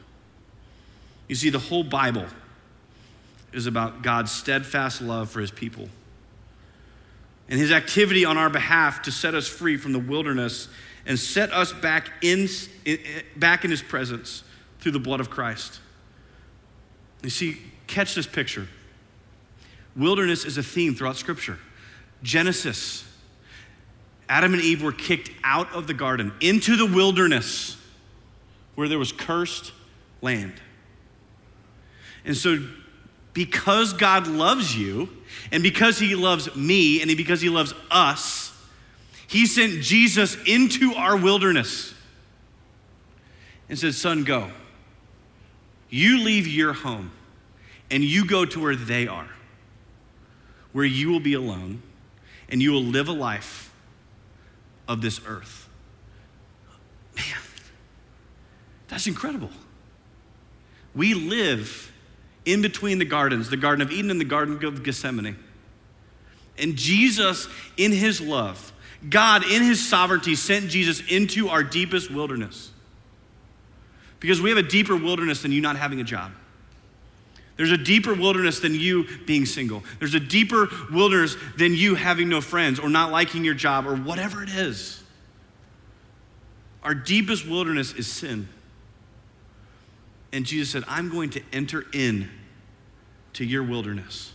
You 1.28 1.34
see, 1.34 1.50
the 1.50 1.58
whole 1.58 1.84
Bible 1.84 2.26
is 3.52 3.66
about 3.66 4.02
God's 4.02 4.32
steadfast 4.32 5.02
love 5.02 5.30
for 5.30 5.40
his 5.40 5.50
people 5.50 5.88
and 7.48 7.60
his 7.60 7.70
activity 7.70 8.24
on 8.24 8.36
our 8.36 8.50
behalf 8.50 9.02
to 9.02 9.12
set 9.12 9.34
us 9.34 9.46
free 9.46 9.76
from 9.76 9.92
the 9.92 9.98
wilderness 9.98 10.68
and 11.06 11.18
set 11.18 11.52
us 11.52 11.72
back 11.72 12.10
in, 12.22 12.48
back 13.36 13.64
in 13.64 13.70
his 13.70 13.82
presence 13.82 14.42
through 14.80 14.92
the 14.92 14.98
blood 14.98 15.20
of 15.20 15.30
Christ. 15.30 15.80
You 17.22 17.30
see, 17.30 17.58
catch 17.86 18.14
this 18.14 18.26
picture. 18.26 18.68
Wilderness 19.96 20.44
is 20.44 20.58
a 20.58 20.62
theme 20.62 20.94
throughout 20.94 21.16
Scripture. 21.16 21.58
Genesis, 22.22 23.04
Adam 24.28 24.52
and 24.52 24.62
Eve 24.62 24.82
were 24.82 24.92
kicked 24.92 25.30
out 25.44 25.72
of 25.72 25.86
the 25.86 25.94
garden 25.94 26.32
into 26.40 26.76
the 26.76 26.86
wilderness 26.86 27.76
where 28.74 28.88
there 28.88 28.98
was 28.98 29.12
cursed 29.12 29.72
land. 30.20 30.54
And 32.24 32.36
so, 32.36 32.58
because 33.32 33.92
God 33.92 34.26
loves 34.26 34.76
you, 34.76 35.08
and 35.52 35.62
because 35.62 35.98
He 35.98 36.14
loves 36.14 36.54
me, 36.56 37.00
and 37.00 37.16
because 37.16 37.40
He 37.40 37.48
loves 37.48 37.74
us, 37.90 38.45
he 39.26 39.46
sent 39.46 39.82
Jesus 39.82 40.36
into 40.46 40.94
our 40.94 41.16
wilderness 41.16 41.94
and 43.68 43.78
said, 43.78 43.94
Son, 43.94 44.24
go. 44.24 44.50
You 45.88 46.18
leave 46.22 46.46
your 46.46 46.72
home 46.72 47.10
and 47.90 48.04
you 48.04 48.26
go 48.26 48.44
to 48.44 48.60
where 48.60 48.76
they 48.76 49.06
are, 49.06 49.28
where 50.72 50.84
you 50.84 51.10
will 51.10 51.20
be 51.20 51.34
alone 51.34 51.82
and 52.48 52.62
you 52.62 52.72
will 52.72 52.82
live 52.82 53.08
a 53.08 53.12
life 53.12 53.72
of 54.88 55.00
this 55.00 55.20
earth. 55.26 55.68
Man, 57.16 57.24
that's 58.88 59.06
incredible. 59.06 59.50
We 60.94 61.14
live 61.14 61.92
in 62.44 62.62
between 62.62 62.98
the 62.98 63.04
gardens, 63.04 63.50
the 63.50 63.56
Garden 63.56 63.82
of 63.82 63.90
Eden 63.90 64.10
and 64.10 64.20
the 64.20 64.24
Garden 64.24 64.64
of 64.64 64.82
Gethsemane. 64.82 65.36
And 66.58 66.76
Jesus, 66.76 67.48
in 67.76 67.92
his 67.92 68.20
love, 68.20 68.72
God, 69.08 69.44
in 69.44 69.62
his 69.62 69.86
sovereignty, 69.86 70.34
sent 70.34 70.68
Jesus 70.68 71.00
into 71.08 71.48
our 71.48 71.62
deepest 71.62 72.10
wilderness. 72.10 72.70
Because 74.20 74.40
we 74.40 74.48
have 74.50 74.58
a 74.58 74.62
deeper 74.62 74.96
wilderness 74.96 75.42
than 75.42 75.52
you 75.52 75.60
not 75.60 75.76
having 75.76 76.00
a 76.00 76.04
job. 76.04 76.32
There's 77.56 77.70
a 77.70 77.78
deeper 77.78 78.14
wilderness 78.14 78.60
than 78.60 78.74
you 78.74 79.06
being 79.26 79.46
single. 79.46 79.82
There's 79.98 80.14
a 80.14 80.20
deeper 80.20 80.68
wilderness 80.92 81.36
than 81.56 81.74
you 81.74 81.94
having 81.94 82.28
no 82.28 82.40
friends 82.40 82.78
or 82.78 82.88
not 82.88 83.10
liking 83.10 83.44
your 83.44 83.54
job 83.54 83.86
or 83.86 83.96
whatever 83.96 84.42
it 84.42 84.50
is. 84.50 85.02
Our 86.82 86.94
deepest 86.94 87.46
wilderness 87.48 87.92
is 87.94 88.06
sin. 88.06 88.48
And 90.32 90.44
Jesus 90.44 90.70
said, 90.70 90.84
I'm 90.86 91.08
going 91.08 91.30
to 91.30 91.42
enter 91.52 91.86
in 91.92 92.28
to 93.34 93.44
your 93.44 93.62
wilderness 93.62 94.32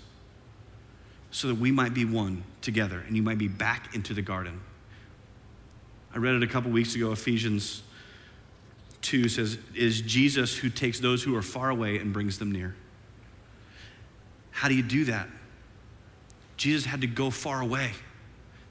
so 1.31 1.47
that 1.47 1.55
we 1.55 1.71
might 1.71 1.93
be 1.93 2.05
one 2.05 2.43
together 2.61 3.03
and 3.07 3.15
you 3.15 3.23
might 3.23 3.37
be 3.37 3.47
back 3.47 3.95
into 3.95 4.13
the 4.13 4.21
garden. 4.21 4.59
I 6.13 6.17
read 6.17 6.35
it 6.35 6.43
a 6.43 6.47
couple 6.47 6.71
weeks 6.71 6.95
ago. 6.95 7.11
Ephesians 7.11 7.83
2 9.01 9.29
says, 9.29 9.57
Is 9.73 10.01
Jesus 10.01 10.55
who 10.57 10.69
takes 10.69 10.99
those 10.99 11.23
who 11.23 11.35
are 11.35 11.41
far 11.41 11.69
away 11.69 11.97
and 11.97 12.13
brings 12.13 12.37
them 12.37 12.51
near. 12.51 12.75
How 14.51 14.67
do 14.67 14.75
you 14.75 14.83
do 14.83 15.05
that? 15.05 15.27
Jesus 16.57 16.85
had 16.85 17.01
to 17.01 17.07
go 17.07 17.29
far 17.29 17.61
away 17.61 17.91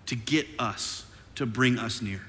to 0.07 0.15
get 0.15 0.47
us, 0.59 1.05
to 1.37 1.47
bring 1.47 1.79
us 1.79 2.03
near. 2.03 2.21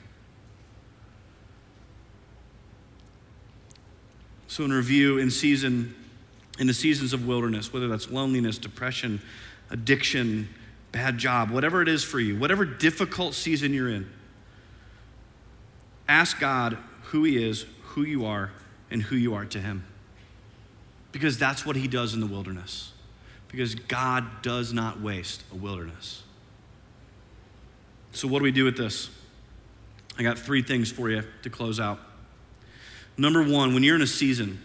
So, 4.47 4.65
in 4.65 4.73
review, 4.73 5.17
in 5.19 5.29
season, 5.29 5.95
in 6.59 6.67
the 6.67 6.73
seasons 6.73 7.13
of 7.13 7.27
wilderness, 7.27 7.71
whether 7.71 7.87
that's 7.87 8.09
loneliness, 8.09 8.57
depression, 8.57 9.21
addiction, 9.71 10.49
bad 10.91 11.17
job, 11.17 11.49
whatever 11.49 11.81
it 11.81 11.87
is 11.87 12.03
for 12.03 12.19
you, 12.19 12.37
whatever 12.37 12.65
difficult 12.65 13.33
season 13.33 13.73
you're 13.73 13.89
in, 13.89 14.09
ask 16.07 16.39
God 16.39 16.77
who 17.05 17.23
He 17.23 17.43
is, 17.43 17.65
who 17.83 18.03
you 18.03 18.25
are, 18.25 18.51
and 18.91 19.01
who 19.01 19.15
you 19.15 19.33
are 19.33 19.45
to 19.45 19.59
Him. 19.59 19.85
Because 21.11 21.37
that's 21.37 21.65
what 21.65 21.75
He 21.75 21.87
does 21.87 22.13
in 22.13 22.19
the 22.19 22.27
wilderness. 22.27 22.91
Because 23.47 23.75
God 23.75 24.41
does 24.41 24.71
not 24.71 25.01
waste 25.01 25.43
a 25.51 25.55
wilderness. 25.55 26.23
So, 28.13 28.27
what 28.27 28.39
do 28.39 28.43
we 28.43 28.51
do 28.51 28.65
with 28.65 28.77
this? 28.77 29.09
I 30.17 30.23
got 30.23 30.37
three 30.37 30.61
things 30.61 30.91
for 30.91 31.09
you 31.09 31.23
to 31.43 31.49
close 31.49 31.79
out. 31.79 31.99
Number 33.17 33.43
one, 33.43 33.73
when 33.73 33.83
you're 33.83 33.95
in 33.95 34.01
a 34.01 34.07
season 34.07 34.61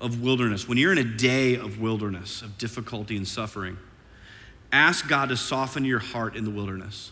of 0.00 0.22
wilderness, 0.22 0.66
when 0.66 0.78
you're 0.78 0.92
in 0.92 0.98
a 0.98 1.04
day 1.04 1.56
of 1.56 1.80
wilderness, 1.80 2.42
of 2.42 2.56
difficulty 2.58 3.16
and 3.16 3.26
suffering, 3.26 3.76
Ask 4.72 5.08
God 5.08 5.30
to 5.30 5.36
soften 5.36 5.84
your 5.84 5.98
heart 5.98 6.36
in 6.36 6.44
the 6.44 6.50
wilderness. 6.50 7.10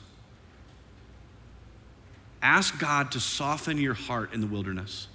Ask 2.40 2.78
God 2.78 3.12
to 3.12 3.20
soften 3.20 3.78
your 3.78 3.94
heart 3.94 4.32
in 4.32 4.40
the 4.40 4.46
wilderness. 4.46 5.08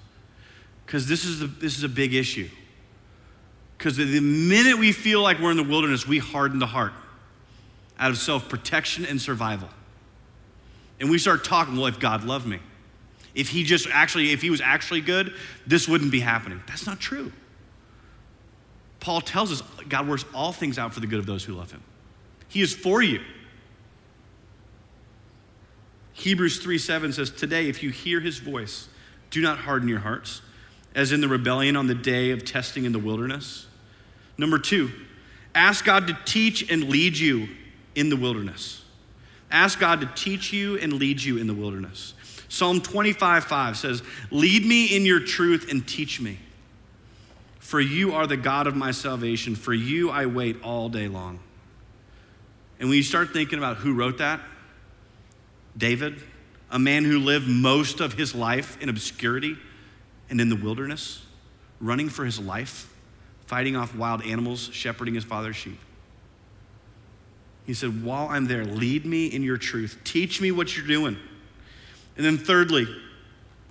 Because 0.86 1.08
this, 1.08 1.24
is 1.24 1.40
this 1.60 1.78
is 1.78 1.84
a 1.84 1.90
big 1.90 2.14
issue. 2.14 2.50
Because 3.78 3.98
the 3.98 4.20
minute 4.20 4.78
we 4.78 4.92
feel 4.92 5.22
like 5.22 5.40
we're 5.40 5.52
in 5.52 5.58
the 5.58 5.64
wilderness, 5.64 6.08
we 6.08 6.20
harden 6.20 6.60
the 6.60 6.66
heart 6.66 6.94
out 7.98 8.12
of 8.12 8.18
self 8.18 8.50
protection 8.50 9.06
and 9.06 9.22
survival. 9.22 9.70
And 11.00 11.10
we 11.10 11.18
start 11.18 11.44
talking, 11.44 11.76
well, 11.76 11.88
if 11.88 12.00
God 12.00 12.24
loved 12.24 12.46
me, 12.46 12.60
if 13.36 13.50
he 13.50 13.64
just 13.64 13.88
actually, 13.92 14.32
if 14.32 14.42
he 14.42 14.50
was 14.50 14.62
actually 14.62 15.02
good, 15.02 15.34
this 15.66 15.88
wouldn't 15.88 16.12
be 16.12 16.20
happening. 16.20 16.62
That's 16.68 16.86
not 16.86 17.00
true. 17.00 17.32
Paul 19.00 19.22
tells 19.22 19.52
us 19.52 19.62
God 19.90 20.08
works 20.08 20.24
all 20.34 20.54
things 20.54 20.78
out 20.78 20.94
for 20.94 21.00
the 21.00 21.08
good 21.08 21.20
of 21.20 21.26
those 21.26 21.44
who 21.44 21.54
love 21.54 21.72
him. 21.72 21.82
He 22.54 22.62
is 22.62 22.76
for 22.76 23.02
you. 23.02 23.20
Hebrews 26.14 26.60
3 26.60 26.78
7 26.78 27.12
says, 27.12 27.32
Today, 27.32 27.68
if 27.68 27.82
you 27.82 27.90
hear 27.90 28.20
his 28.20 28.38
voice, 28.38 28.88
do 29.32 29.42
not 29.42 29.58
harden 29.58 29.90
your 29.90 30.00
hearts 30.00 30.44
as 30.94 31.12
in 31.12 31.20
the 31.20 31.28
rebellion 31.28 31.76
on 31.76 31.88
the 31.88 31.96
day 31.96 32.30
of 32.30 32.46
testing 32.46 32.86
in 32.86 32.92
the 32.92 33.00
wilderness. 33.00 33.66
Number 34.38 34.60
two, 34.60 34.92
ask 35.56 35.84
God 35.84 36.06
to 36.06 36.18
teach 36.26 36.70
and 36.70 36.84
lead 36.90 37.18
you 37.18 37.48
in 37.96 38.10
the 38.10 38.18
wilderness. 38.18 38.86
Ask 39.50 39.80
God 39.80 40.02
to 40.02 40.10
teach 40.14 40.54
you 40.54 40.78
and 40.78 40.94
lead 40.94 41.24
you 41.24 41.38
in 41.38 41.48
the 41.48 41.56
wilderness. 41.56 42.14
Psalm 42.50 42.82
25, 42.82 43.46
5 43.46 43.78
says, 43.78 44.04
Lead 44.30 44.64
me 44.64 44.96
in 44.96 45.08
your 45.08 45.22
truth 45.22 45.72
and 45.72 45.88
teach 45.88 46.22
me. 46.22 46.38
For 47.58 47.82
you 47.82 48.14
are 48.14 48.28
the 48.28 48.38
God 48.38 48.68
of 48.68 48.76
my 48.76 48.92
salvation. 48.92 49.56
For 49.56 49.74
you 49.74 50.12
I 50.12 50.28
wait 50.28 50.62
all 50.62 50.90
day 50.90 51.08
long. 51.08 51.40
And 52.80 52.90
when 52.90 52.98
you 52.98 53.04
start 53.04 53.32
thinking 53.32 53.60
about 53.60 53.78
who 53.78 53.94
wrote 53.94 54.18
that, 54.18 54.42
David, 55.78 56.22
a 56.70 56.80
man 56.80 57.04
who 57.04 57.20
lived 57.20 57.48
most 57.48 58.00
of 58.00 58.14
his 58.14 58.34
life 58.34 58.82
in 58.82 58.90
obscurity 58.90 59.58
and 60.30 60.42
in 60.42 60.50
the 60.50 60.56
wilderness, 60.56 61.24
running 61.80 62.10
for 62.10 62.26
his 62.26 62.40
life, 62.40 62.92
fighting 63.46 63.76
off 63.76 63.96
wild 63.96 64.24
animals, 64.24 64.70
shepherding 64.72 65.14
his 65.14 65.24
father's 65.24 65.56
sheep. 65.56 65.80
He 67.66 67.74
said, 67.74 68.04
While 68.04 68.28
I'm 68.28 68.46
there, 68.46 68.66
lead 68.66 69.06
me 69.06 69.28
in 69.28 69.44
your 69.44 69.58
truth. 69.58 70.00
Teach 70.04 70.42
me 70.42 70.52
what 70.52 70.76
you're 70.76 70.88
doing. 70.88 71.18
And 72.18 72.26
then, 72.26 72.38
thirdly, 72.38 72.88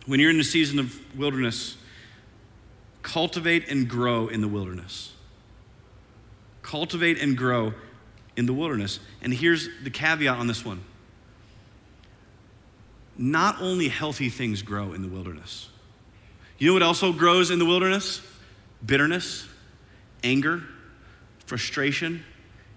when 0.06 0.18
you're 0.18 0.30
in 0.30 0.38
the 0.38 0.44
season 0.44 0.78
of 0.78 0.98
wilderness, 1.16 1.76
cultivate 3.02 3.68
and 3.68 3.88
grow 3.88 4.28
in 4.28 4.40
the 4.40 4.48
wilderness. 4.48 5.12
Cultivate 6.62 7.20
and 7.20 7.36
grow 7.36 7.74
in 8.36 8.46
the 8.46 8.52
wilderness. 8.52 9.00
And 9.22 9.32
here's 9.32 9.68
the 9.82 9.90
caveat 9.90 10.38
on 10.38 10.46
this 10.46 10.64
one 10.64 10.82
not 13.16 13.60
only 13.60 13.88
healthy 13.88 14.30
things 14.30 14.62
grow 14.62 14.94
in 14.94 15.02
the 15.02 15.08
wilderness. 15.08 15.68
You 16.58 16.68
know 16.68 16.72
what 16.74 16.82
also 16.82 17.12
grows 17.12 17.50
in 17.50 17.58
the 17.58 17.66
wilderness? 17.66 18.22
Bitterness, 18.84 19.46
anger, 20.24 20.62
frustration, 21.46 22.24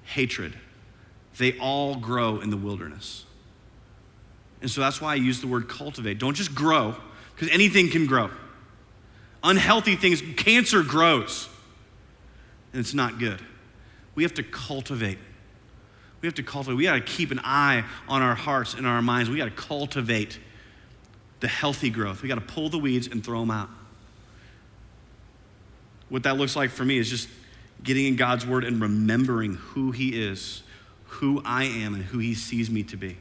hatred. 0.04 0.54
They 1.38 1.58
all 1.58 1.96
grow 1.96 2.42
in 2.42 2.50
the 2.50 2.58
wilderness. 2.58 3.26
And 4.62 4.70
so 4.70 4.82
that's 4.82 5.02
why 5.02 5.14
I 5.14 5.16
use 5.16 5.42
the 5.42 5.48
word 5.48 5.68
cultivate. 5.68 6.20
Don't 6.20 6.34
just 6.34 6.56
grow, 6.56 6.96
because 7.34 7.50
anything 7.50 7.90
can 7.90 8.06
grow. 8.06 8.30
Unhealthy 9.44 9.96
things, 9.96 10.24
cancer 10.38 10.82
grows, 10.82 11.48
and 12.74 12.80
it's 12.80 12.94
not 12.94 13.20
good. 13.20 13.40
We 14.16 14.24
have 14.24 14.34
to 14.36 14.44
cultivate. 14.44 15.20
We 16.22 16.28
have 16.28 16.36
to 16.36 16.44
cultivate. 16.44 16.76
We 16.76 16.84
got 16.84 16.96
to 16.96 17.02
keep 17.02 17.32
an 17.32 17.42
eye 17.44 17.84
on 18.08 18.22
our 18.22 18.36
hearts 18.36 18.74
and 18.74 18.88
our 18.88 19.02
minds. 19.02 19.30
We 19.30 19.38
got 19.38 19.46
to 19.46 19.52
cultivate 19.52 20.40
the 21.40 21.48
healthy 21.48 21.90
growth. 21.90 22.22
We 22.22 22.30
got 22.30 22.36
to 22.36 22.54
pull 22.54 22.70
the 22.70 22.80
weeds 22.80 23.08
and 23.08 23.24
throw 23.24 23.42
them 23.42 23.52
out. 23.52 23.70
What 26.10 26.24
that 26.24 26.38
looks 26.38 26.56
like 26.56 26.72
for 26.72 26.86
me 26.86 26.98
is 26.98 27.10
just 27.10 27.28
getting 27.84 28.06
in 28.06 28.16
God's 28.16 28.46
word 28.46 28.64
and 28.64 28.82
remembering 28.82 29.56
who 29.56 29.92
He 29.92 30.10
is 30.10 30.64
who 31.20 31.42
I 31.46 31.64
am 31.64 31.94
and 31.94 32.04
who 32.04 32.20
He 32.20 32.36
sees 32.36 32.70
me 32.70 32.84
to 32.84 32.98
be. 32.98 33.18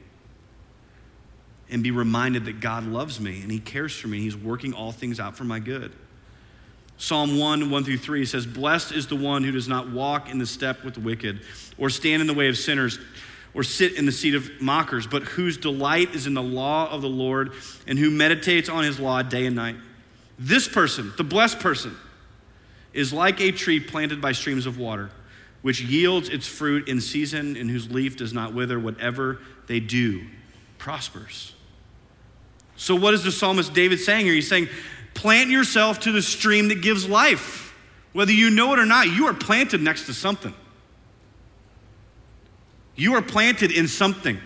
And 1.71 1.83
be 1.83 1.91
reminded 1.91 2.45
that 2.47 2.61
God 2.61 2.85
loves 2.85 3.21
me 3.21 3.41
and 3.43 3.51
He 3.51 3.59
cares 3.59 3.95
for 3.97 4.09
me. 4.09 4.21
He's 4.21 4.37
working 4.37 4.73
all 4.73 4.93
things 4.93 5.21
out 5.21 5.37
for 5.37 5.45
my 5.45 5.59
good. 5.59 5.93
Psalm 6.97 7.39
1, 7.39 7.71
1 7.71 7.85
through 7.85 7.99
3 7.99 8.25
says, 8.25 8.47
Blessed 8.47 8.93
is 8.93 9.07
the 9.07 9.17
one 9.17 9.43
who 9.43 9.51
does 9.51 9.69
not 9.69 9.91
walk 9.91 10.31
in 10.31 10.39
the 10.39 10.47
step 10.47 10.85
with 10.85 10.95
the 10.95 11.01
wicked, 11.01 11.41
or 11.77 11.91
stand 11.91 12.21
in 12.21 12.27
the 12.27 12.35
way 12.35 12.49
of 12.49 12.57
sinners, 12.57 12.99
or 13.53 13.63
sit 13.63 13.95
in 13.95 14.07
the 14.07 14.13
seat 14.13 14.35
of 14.35 14.49
mockers, 14.61 15.07
but 15.07 15.23
whose 15.23 15.57
delight 15.57 16.15
is 16.15 16.27
in 16.27 16.35
the 16.35 16.43
law 16.43 16.91
of 16.91 17.03
the 17.03 17.09
Lord, 17.09 17.53
and 17.87 17.99
who 17.99 18.11
meditates 18.11 18.69
on 18.69 18.85
his 18.85 19.01
law 19.01 19.23
day 19.23 19.47
and 19.47 19.57
night. 19.57 19.77
This 20.39 20.69
person, 20.69 21.13
the 21.17 21.25
blessed 21.25 21.61
person, 21.61 21.97
is 22.93 23.13
like 23.13 23.41
a 23.41 23.51
tree 23.51 23.81
planted 23.81 24.21
by 24.21 24.33
streams 24.33 24.67
of 24.67 24.79
water 24.79 25.11
which 25.65 25.81
yields 25.81 26.29
its 26.29 26.47
fruit 26.47 26.89
in 26.89 27.01
season 27.01 27.57
and 27.57 27.71
whose 27.71 27.91
leaf 27.91 28.19
does 28.19 28.35
not 28.35 28.53
wither, 28.53 28.79
whatever 28.79 29.39
they 29.67 29.81
do 29.81 30.23
prospers. 30.77 31.55
So, 32.77 32.95
what 32.95 33.15
is 33.15 33.25
the 33.25 33.33
psalmist 33.33 33.73
David 33.73 33.99
saying 33.99 34.27
here? 34.27 34.35
He's 34.35 34.47
saying, 34.47 34.69
plant 35.15 35.51
yourself 35.51 36.01
to 36.01 36.13
the 36.13 36.23
stream 36.23 36.69
that 36.69 36.83
gives 36.83 37.09
life. 37.09 37.75
Whether 38.13 38.33
you 38.33 38.51
know 38.51 38.73
it 38.73 38.79
or 38.79 38.87
not, 38.87 39.09
you 39.09 39.27
are 39.27 39.35
planted 39.35 39.81
next 39.81 40.07
to 40.07 40.15
something. 40.15 40.55
You 42.95 43.15
are 43.15 43.23
planted 43.23 43.73
in 43.73 43.89
something 43.89 44.39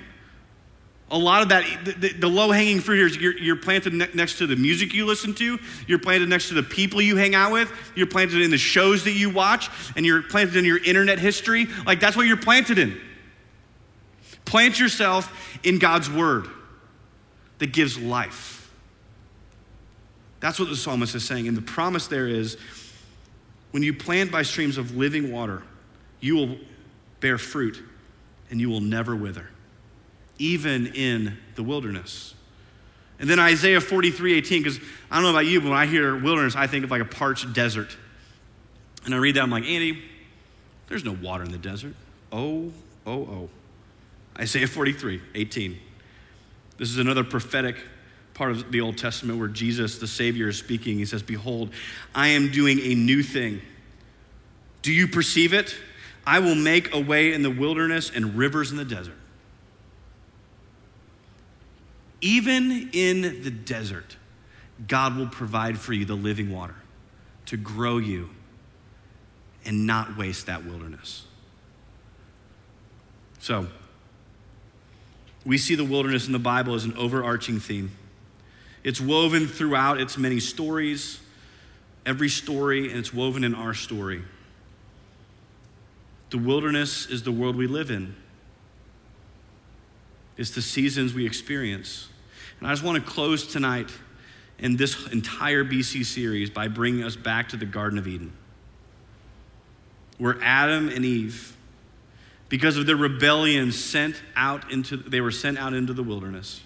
a 1.11 1.19
lot 1.19 1.43
of 1.43 1.49
that, 1.49 1.65
the, 1.85 2.13
the 2.13 2.29
low 2.29 2.51
hanging 2.51 2.81
fruit 2.81 2.97
here 2.97 3.07
is 3.07 3.17
you're, 3.17 3.39
you're 3.39 3.57
planted 3.57 3.95
ne- 3.95 4.09
next 4.15 4.39
to 4.39 4.47
the 4.47 4.57
music 4.57 4.93
you 4.93 5.07
listen 5.07 5.35
to, 5.37 5.59
you're 5.87 5.99
planted 5.99 6.29
next 6.29 6.49
to 6.49 6.55
the 6.55 6.63
people 6.63 7.01
you 7.01 7.17
hang 7.17 7.35
out 7.35 7.51
with, 7.51 7.73
you're 7.95 8.07
planted 8.07 8.43
in 8.43 8.51
the 8.51 8.59
shows 8.59 9.05
that 9.05 9.13
you 9.13 9.31
watch, 9.31 9.71
and 9.97 10.05
you're 10.05 10.23
planted 10.23 10.57
in 10.57 10.65
your 10.65 10.83
internet 10.85 11.19
history. 11.19 11.67
Like 11.87 12.01
that's 12.01 12.17
what 12.17 12.27
you're 12.27 12.37
planted 12.37 12.79
in. 12.79 13.01
Plant 14.45 14.79
yourself 14.79 15.59
in 15.63 15.79
God's 15.79 16.11
word 16.11 16.49
that 17.59 17.73
gives 17.73 17.99
life. 17.99 18.57
That's 20.41 20.59
what 20.59 20.69
the 20.69 20.77
psalmist 20.77 21.15
is 21.15 21.25
saying. 21.25 21.49
And 21.49 21.57
the 21.57 21.63
promise 21.63 22.07
there 22.07 22.29
is 22.29 22.57
when 23.71 23.83
you 23.83 23.93
plant 23.93 24.31
by 24.31 24.43
streams 24.43 24.79
of 24.79 24.97
living 24.97 25.33
water, 25.33 25.63
you 26.21 26.37
will 26.37 26.57
bear 27.21 27.39
fruit 27.39 27.83
and 28.51 28.61
you 28.61 28.71
will 28.71 28.81
never 28.81 29.15
wither 29.15 29.49
even 30.39 30.87
in 30.89 31.37
the 31.57 31.63
wilderness. 31.63 32.35
And 33.19 33.29
then 33.29 33.39
Isaiah 33.39 33.81
43 33.81 34.35
18, 34.39 34.63
because 34.63 34.79
I 35.11 35.17
don't 35.17 35.25
know 35.25 35.31
about 35.31 35.47
you, 35.47 35.61
but 35.61 35.71
when 35.71 35.79
I 35.79 35.87
hear 35.87 36.17
wilderness, 36.17 36.55
I 36.55 36.67
think 36.67 36.85
of 36.85 36.91
like 36.91 37.03
a 37.03 37.07
parched 37.07 37.53
desert. 37.53 37.97
And 39.05 39.15
I 39.15 39.19
read 39.19 39.37
that, 39.37 39.43
I'm 39.43 39.51
like, 39.51 39.65
Andy, 39.65 40.03
there's 40.89 41.05
no 41.05 41.13
water 41.13 41.45
in 41.45 41.51
the 41.51 41.59
desert. 41.59 41.95
Oh, 42.31 42.73
oh, 43.07 43.13
oh. 43.13 43.49
Isaiah 44.39 44.69
43 44.69 45.21
18. 45.35 45.79
This 46.79 46.91
is 46.91 46.99
another 46.99 47.25
prophetic 47.25 47.77
part 48.39 48.53
of 48.53 48.71
the 48.71 48.81
Old 48.81 48.97
Testament 48.97 49.41
where 49.41 49.49
Jesus, 49.49 49.99
the 49.99 50.07
Savior, 50.07 50.49
is 50.49 50.57
speaking. 50.57 50.97
He 50.97 51.05
says, 51.05 51.25
Behold, 51.25 51.71
I 52.15 52.29
am 52.29 52.53
doing 52.53 52.79
a 52.79 52.95
new 52.95 53.25
thing. 53.25 53.61
Do 54.83 54.93
you 54.93 55.09
perceive 55.09 55.53
it? 55.53 55.77
I 56.25 56.39
will 56.39 56.55
make 56.55 56.95
a 56.95 57.01
way 57.01 57.33
in 57.33 57.43
the 57.43 57.51
wilderness 57.51 58.13
and 58.15 58.39
rivers 58.39 58.71
in 58.71 58.77
the 58.77 58.85
desert. 58.85 59.17
Even 62.21 62.91
in 62.93 63.43
the 63.43 63.51
desert, 63.51 64.17
God 64.87 65.17
will 65.17 65.29
provide 65.29 65.77
for 65.77 65.93
you 65.93 66.05
the 66.05 66.15
living 66.15 66.53
water 66.53 66.77
to 67.47 67.57
grow 67.57 67.99
you 67.99 68.31
and 69.65 69.85
not 69.85 70.17
waste 70.17 70.47
that 70.47 70.65
wilderness. 70.65 71.25
So, 73.41 73.67
we 75.45 75.59
see 75.59 75.75
the 75.75 75.85
wilderness 75.85 76.27
in 76.27 76.33
the 76.33 76.39
Bible 76.39 76.75
as 76.75 76.85
an 76.85 76.97
overarching 76.97 77.59
theme. 77.59 77.91
It's 78.85 79.01
woven 79.01 79.47
throughout 79.47 80.01
its 80.01 80.17
many 80.17 80.41
stories, 80.41 81.21
every 82.07 82.29
story, 82.29 82.91
and 82.91 82.99
it's 82.99 83.13
woven 83.13 83.45
in 83.45 83.55
our 83.55 83.75
story. 83.75 84.23
The 86.31 86.39
wilderness 86.39 87.07
is 87.07 87.23
the 87.23 87.33
world 87.33 87.57
we 87.57 87.67
live 87.67 87.91
in. 87.91 88.15
It's 90.37 90.51
the 90.51 90.63
seasons 90.63 91.15
we 91.15 91.27
experience. 91.27 92.09
And 92.59 92.69
I 92.69 92.73
just 92.73 92.83
want 92.83 93.05
to 93.05 93.11
close 93.11 93.47
tonight 93.47 93.91
in 94.59 94.77
this 94.77 95.07
entire 95.09 95.65
BC 95.65 96.05
series 96.05 96.51
by 96.51 96.69
bringing 96.69 97.05
us 97.05 97.17
back 97.17 97.49
to 97.51 97.57
the 97.57 97.67
Garden 97.67 97.99
of 97.99 98.07
Eden, 98.07 98.33
where 100.19 100.39
Adam 100.43 100.89
and 100.89 101.05
Eve, 101.05 101.57
because 102.49 102.77
of 102.77 102.87
their 102.87 102.97
rebellion, 102.97 103.73
sent 103.73 104.21
out 104.37 104.71
into, 104.71 104.97
they 104.97 105.21
were 105.21 105.31
sent 105.31 105.59
out 105.59 105.75
into 105.75 105.93
the 105.93 106.03
wilderness. 106.03 106.61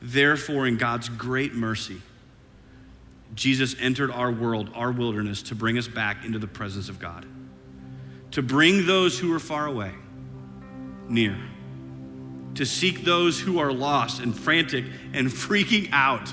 Therefore, 0.00 0.66
in 0.66 0.76
God's 0.76 1.08
great 1.08 1.54
mercy, 1.54 2.00
Jesus 3.34 3.74
entered 3.80 4.10
our 4.10 4.30
world, 4.30 4.70
our 4.74 4.92
wilderness, 4.92 5.42
to 5.44 5.54
bring 5.54 5.76
us 5.78 5.88
back 5.88 6.24
into 6.24 6.38
the 6.38 6.46
presence 6.46 6.88
of 6.88 6.98
God, 6.98 7.26
to 8.32 8.42
bring 8.42 8.86
those 8.86 9.18
who 9.18 9.32
are 9.34 9.40
far 9.40 9.66
away 9.66 9.92
near. 11.08 11.36
To 12.54 12.66
seek 12.66 13.04
those 13.04 13.38
who 13.38 13.58
are 13.58 13.72
lost 13.72 14.20
and 14.20 14.36
frantic 14.36 14.84
and 15.12 15.28
freaking 15.28 15.90
out 15.92 16.32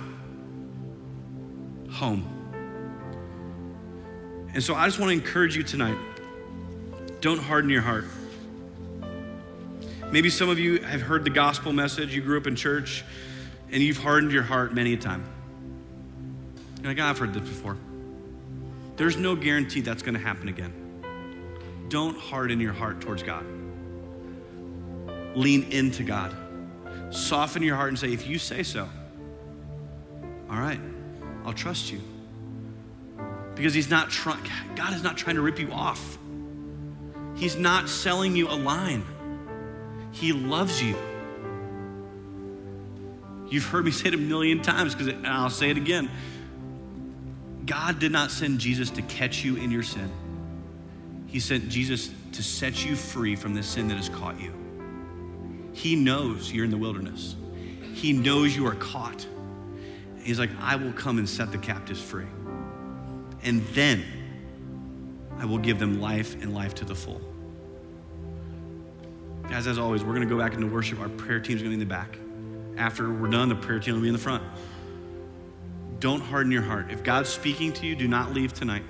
home. 1.92 2.32
And 4.54 4.64
so 4.64 4.74
I 4.74 4.86
just 4.86 5.00
want 5.00 5.10
to 5.10 5.14
encourage 5.14 5.56
you 5.56 5.64
tonight. 5.64 5.98
Don't 7.22 7.40
harden 7.40 7.70
your 7.70 7.82
heart. 7.82 8.06
Maybe 10.12 10.30
some 10.30 10.50
of 10.50 10.60
you 10.60 10.82
have 10.82 11.02
heard 11.02 11.24
the 11.24 11.30
gospel 11.30 11.74
message, 11.74 12.16
you 12.16 12.22
grew 12.22 12.38
up 12.38 12.48
in 12.48 12.56
church, 12.56 13.04
and 13.72 13.82
you've 13.82 13.98
hardened 13.98 14.32
your 14.32 14.44
heart 14.44 14.74
many 14.74 14.94
a 14.94 14.98
time. 14.98 15.26
You're 16.82 16.92
like, 16.92 17.00
I've 17.00 17.18
heard 17.18 17.34
this 17.34 17.44
before. 17.44 17.78
There's 18.96 19.18
no 19.18 19.36
guarantee 19.36 19.82
that's 19.82 20.02
going 20.02 20.14
to 20.14 20.20
happen 20.20 20.48
again. 20.48 20.74
Don't 21.90 22.18
harden 22.18 22.60
your 22.60 22.74
heart 22.74 23.02
towards 23.02 23.24
God 23.24 23.46
lean 25.36 25.72
into 25.72 26.04
God. 26.04 26.36
Soften 27.10 27.62
your 27.62 27.76
heart 27.76 27.90
and 27.90 28.00
say, 28.00 28.12
if 28.12 28.28
you 28.28 28.40
say 28.40 28.64
so, 28.64 28.90
all 30.50 30.58
right, 30.60 30.80
I'll 31.46 31.54
trust 31.54 31.92
you. 31.92 32.02
Because 33.54 33.74
he's 33.74 33.90
not 33.90 34.10
trying, 34.10 34.44
God 34.76 34.94
is 34.94 35.04
not 35.04 35.18
trying 35.18 35.36
to 35.36 35.42
rip 35.42 35.60
you 35.60 35.72
off. 35.72 36.18
He's 37.36 37.56
not 37.56 37.90
selling 37.90 38.36
you 38.36 38.48
a 38.48 38.56
line. 38.56 39.06
He 40.12 40.32
loves 40.34 40.82
you. 40.82 40.96
You've 43.56 43.68
heard 43.68 43.86
me 43.86 43.92
say 43.92 44.10
it 44.10 44.14
a 44.14 44.18
million 44.18 44.62
times, 44.62 44.94
because 44.94 45.14
I'll 45.24 45.50
say 45.50 45.70
it 45.70 45.78
again. 45.78 46.12
God 47.66 48.00
did 48.00 48.12
not 48.12 48.30
send 48.30 48.60
Jesus 48.60 48.90
to 48.90 49.02
catch 49.04 49.46
you 49.46 49.56
in 49.56 49.72
your 49.72 49.82
sin. 49.82 50.12
He 51.26 51.40
sent 51.40 51.70
Jesus 51.70 52.12
to 52.34 52.44
set 52.44 52.84
you 52.86 52.98
free 52.98 53.38
from 53.38 53.56
the 53.56 53.64
sin 53.64 53.88
that 53.88 53.96
has 53.96 54.10
caught 54.10 54.42
you. 54.42 54.52
He 55.72 55.96
knows 55.96 56.52
you're 56.52 56.66
in 56.66 56.70
the 56.70 56.78
wilderness. 56.78 57.38
He 57.94 58.12
knows 58.12 58.54
you 58.54 58.68
are 58.68 58.76
caught. 58.76 59.26
He's 60.22 60.38
like, 60.38 60.50
I 60.60 60.76
will 60.76 60.92
come 60.92 61.18
and 61.18 61.30
set 61.30 61.54
the 61.54 61.58
captives 61.58 62.02
free. 62.02 62.28
And 63.42 63.66
then 63.68 64.04
I 65.40 65.46
will 65.46 65.60
give 65.60 65.80
them 65.80 66.02
life 66.02 66.34
and 66.42 66.54
life 66.54 66.76
to 66.76 66.84
the 66.84 66.94
full. 66.94 67.22
Guys, 69.44 69.66
as 69.66 69.80
always, 69.80 70.04
we're 70.04 70.14
going 70.14 70.28
to 70.28 70.36
go 70.36 70.38
back 70.38 70.56
into 70.56 70.68
worship. 70.68 71.00
Our 71.00 71.08
prayer 71.08 71.40
team's 71.40 71.62
going 71.62 71.72
to 71.72 71.78
be 71.78 71.82
in 71.82 71.88
the 71.88 71.96
back. 71.96 72.18
After 72.78 73.12
we're 73.12 73.30
done, 73.30 73.50
the 73.50 73.56
prayer 73.56 73.80
team 73.80 73.96
will 73.96 74.02
be 74.02 74.08
in 74.08 74.14
the 74.14 74.20
front. 74.20 74.44
Don't 76.00 76.22
harden 76.22 76.52
your 76.52 76.62
heart. 76.62 76.92
If 76.92 77.04
God's 77.04 77.30
speaking 77.30 77.72
to 77.74 77.86
you, 77.86 77.96
do 77.96 78.08
not 78.08 78.34
leave 78.34 78.54
tonight 78.54 78.84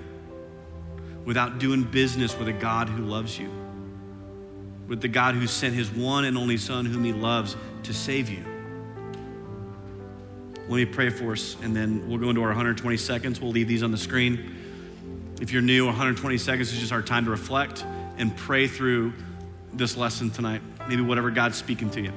without 1.24 1.58
doing 1.58 1.82
business 1.82 2.36
with 2.38 2.48
a 2.48 2.52
God 2.52 2.88
who 2.88 3.02
loves 3.02 3.38
you, 3.38 3.50
with 4.86 5.00
the 5.00 5.08
God 5.08 5.34
who 5.34 5.46
sent 5.46 5.74
his 5.74 5.90
one 5.90 6.24
and 6.24 6.36
only 6.38 6.56
Son, 6.56 6.84
whom 6.84 7.04
he 7.04 7.12
loves, 7.12 7.56
to 7.84 7.92
save 7.94 8.28
you. 8.28 8.44
Let 10.68 10.76
me 10.76 10.84
pray 10.84 11.10
for 11.10 11.32
us, 11.32 11.56
and 11.62 11.76
then 11.76 12.08
we'll 12.08 12.18
go 12.18 12.28
into 12.28 12.42
our 12.42 12.48
120 12.48 12.96
seconds. 12.96 13.40
We'll 13.40 13.52
leave 13.52 13.68
these 13.68 13.84
on 13.84 13.92
the 13.92 13.98
screen. 13.98 14.56
If 15.40 15.52
you're 15.52 15.62
new, 15.62 15.86
120 15.86 16.38
seconds 16.38 16.72
is 16.72 16.80
just 16.80 16.92
our 16.92 17.02
time 17.02 17.24
to 17.26 17.30
reflect 17.30 17.84
and 18.18 18.36
pray 18.36 18.66
through 18.66 19.12
this 19.72 19.96
lesson 19.96 20.30
tonight, 20.30 20.62
maybe 20.88 21.02
whatever 21.02 21.30
God's 21.30 21.56
speaking 21.56 21.90
to 21.90 22.00
you. 22.00 22.12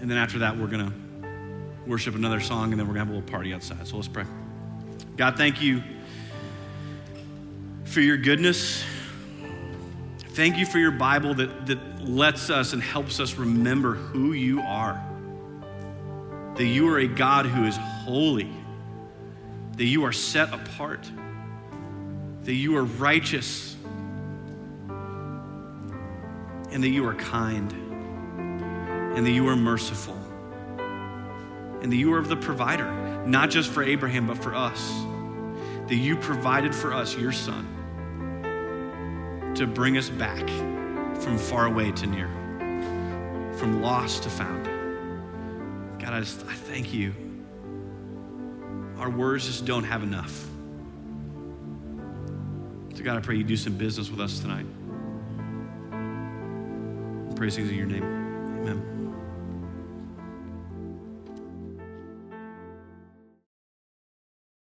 And 0.00 0.10
then 0.10 0.18
after 0.18 0.40
that, 0.40 0.56
we're 0.56 0.66
going 0.66 0.86
to 0.86 0.92
worship 1.86 2.14
another 2.14 2.40
song, 2.40 2.72
and 2.72 2.80
then 2.80 2.86
we're 2.86 2.94
going 2.94 3.06
to 3.06 3.12
have 3.12 3.14
a 3.14 3.18
little 3.18 3.30
party 3.30 3.54
outside. 3.54 3.86
So 3.86 3.96
let's 3.96 4.08
pray. 4.08 4.24
God, 5.16 5.36
thank 5.36 5.62
you 5.62 5.82
for 7.84 8.00
your 8.00 8.16
goodness. 8.16 8.84
Thank 10.30 10.58
you 10.58 10.66
for 10.66 10.78
your 10.78 10.90
Bible 10.90 11.34
that, 11.34 11.66
that 11.66 12.06
lets 12.06 12.50
us 12.50 12.74
and 12.74 12.82
helps 12.82 13.20
us 13.20 13.36
remember 13.36 13.94
who 13.94 14.32
you 14.32 14.60
are. 14.60 15.02
That 16.56 16.66
you 16.66 16.88
are 16.88 16.98
a 16.98 17.06
God 17.06 17.46
who 17.46 17.64
is 17.64 17.76
holy, 17.76 18.50
that 19.76 19.84
you 19.84 20.04
are 20.04 20.12
set 20.12 20.52
apart, 20.52 21.10
that 22.42 22.54
you 22.54 22.76
are 22.76 22.84
righteous, 22.84 23.76
and 26.70 26.82
that 26.82 26.90
you 26.90 27.06
are 27.06 27.14
kind, 27.14 27.74
and 29.16 29.26
that 29.26 29.32
you 29.32 29.48
are 29.48 29.56
merciful, 29.56 30.16
and 31.80 31.90
that 31.90 31.96
you 31.96 32.12
are 32.12 32.22
the 32.22 32.36
provider, 32.36 32.92
not 33.26 33.50
just 33.50 33.70
for 33.70 33.82
Abraham, 33.82 34.26
but 34.26 34.36
for 34.38 34.54
us. 34.54 34.92
That 35.88 35.96
you 35.96 36.16
provided 36.16 36.74
for 36.74 36.92
us 36.92 37.16
your 37.16 37.32
son 37.32 37.72
to 39.56 39.66
bring 39.66 39.96
us 39.96 40.10
back 40.10 40.46
from 41.20 41.38
far 41.38 41.66
away 41.66 41.92
to 41.92 42.06
near, 42.06 42.28
from 43.56 43.80
lost 43.80 44.24
to 44.24 44.30
found. 44.30 44.66
God, 45.98 46.12
I 46.12 46.20
just 46.20 46.42
I 46.46 46.52
thank 46.52 46.92
you. 46.92 47.14
Our 48.98 49.10
words 49.10 49.46
just 49.46 49.64
don't 49.64 49.84
have 49.84 50.02
enough. 50.02 50.46
So, 52.94 53.02
God, 53.02 53.16
I 53.16 53.20
pray 53.20 53.36
you 53.36 53.44
do 53.44 53.56
some 53.56 53.74
business 53.74 54.10
with 54.10 54.20
us 54.20 54.40
tonight. 54.40 54.66
Praise 57.36 57.56
things 57.56 57.70
in 57.70 57.76
your 57.76 57.86
name. 57.86 58.02
Amen. 58.02 58.95